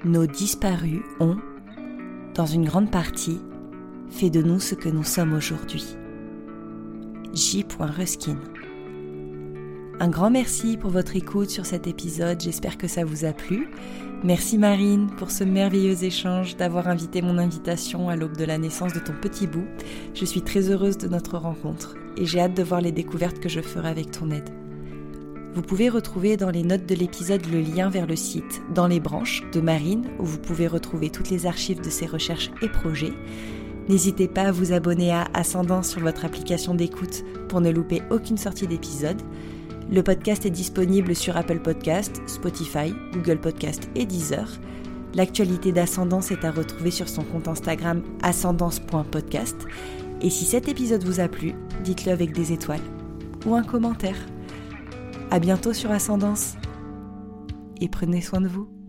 [0.03, 1.37] Nos disparus ont,
[2.35, 3.39] dans une grande partie,
[4.09, 5.85] fait de nous ce que nous sommes aujourd'hui.
[7.35, 7.67] J.
[7.79, 8.37] Ruskin.
[10.01, 13.69] Un grand merci pour votre écoute sur cet épisode, j'espère que ça vous a plu.
[14.23, 18.93] Merci Marine pour ce merveilleux échange, d'avoir invité mon invitation à l'aube de la naissance
[18.93, 19.65] de ton petit bout.
[20.13, 23.49] Je suis très heureuse de notre rencontre et j'ai hâte de voir les découvertes que
[23.49, 24.51] je ferai avec ton aide.
[25.55, 29.01] Vous pouvez retrouver dans les notes de l'épisode le lien vers le site Dans les
[29.01, 33.15] branches de Marine où vous pouvez retrouver toutes les archives de ses recherches et projets.
[33.89, 38.37] N'hésitez pas à vous abonner à Ascendance sur votre application d'écoute pour ne louper aucune
[38.37, 39.23] sortie d'épisode.
[39.93, 44.49] Le podcast est disponible sur Apple Podcast, Spotify, Google Podcast et Deezer.
[45.15, 49.57] L'actualité d'Ascendance est à retrouver sur son compte Instagram ascendance.podcast.
[50.21, 52.79] Et si cet épisode vous a plu, dites-le avec des étoiles
[53.45, 54.17] ou un commentaire.
[55.33, 56.55] À bientôt sur Ascendance
[57.81, 58.80] et prenez soin de vous.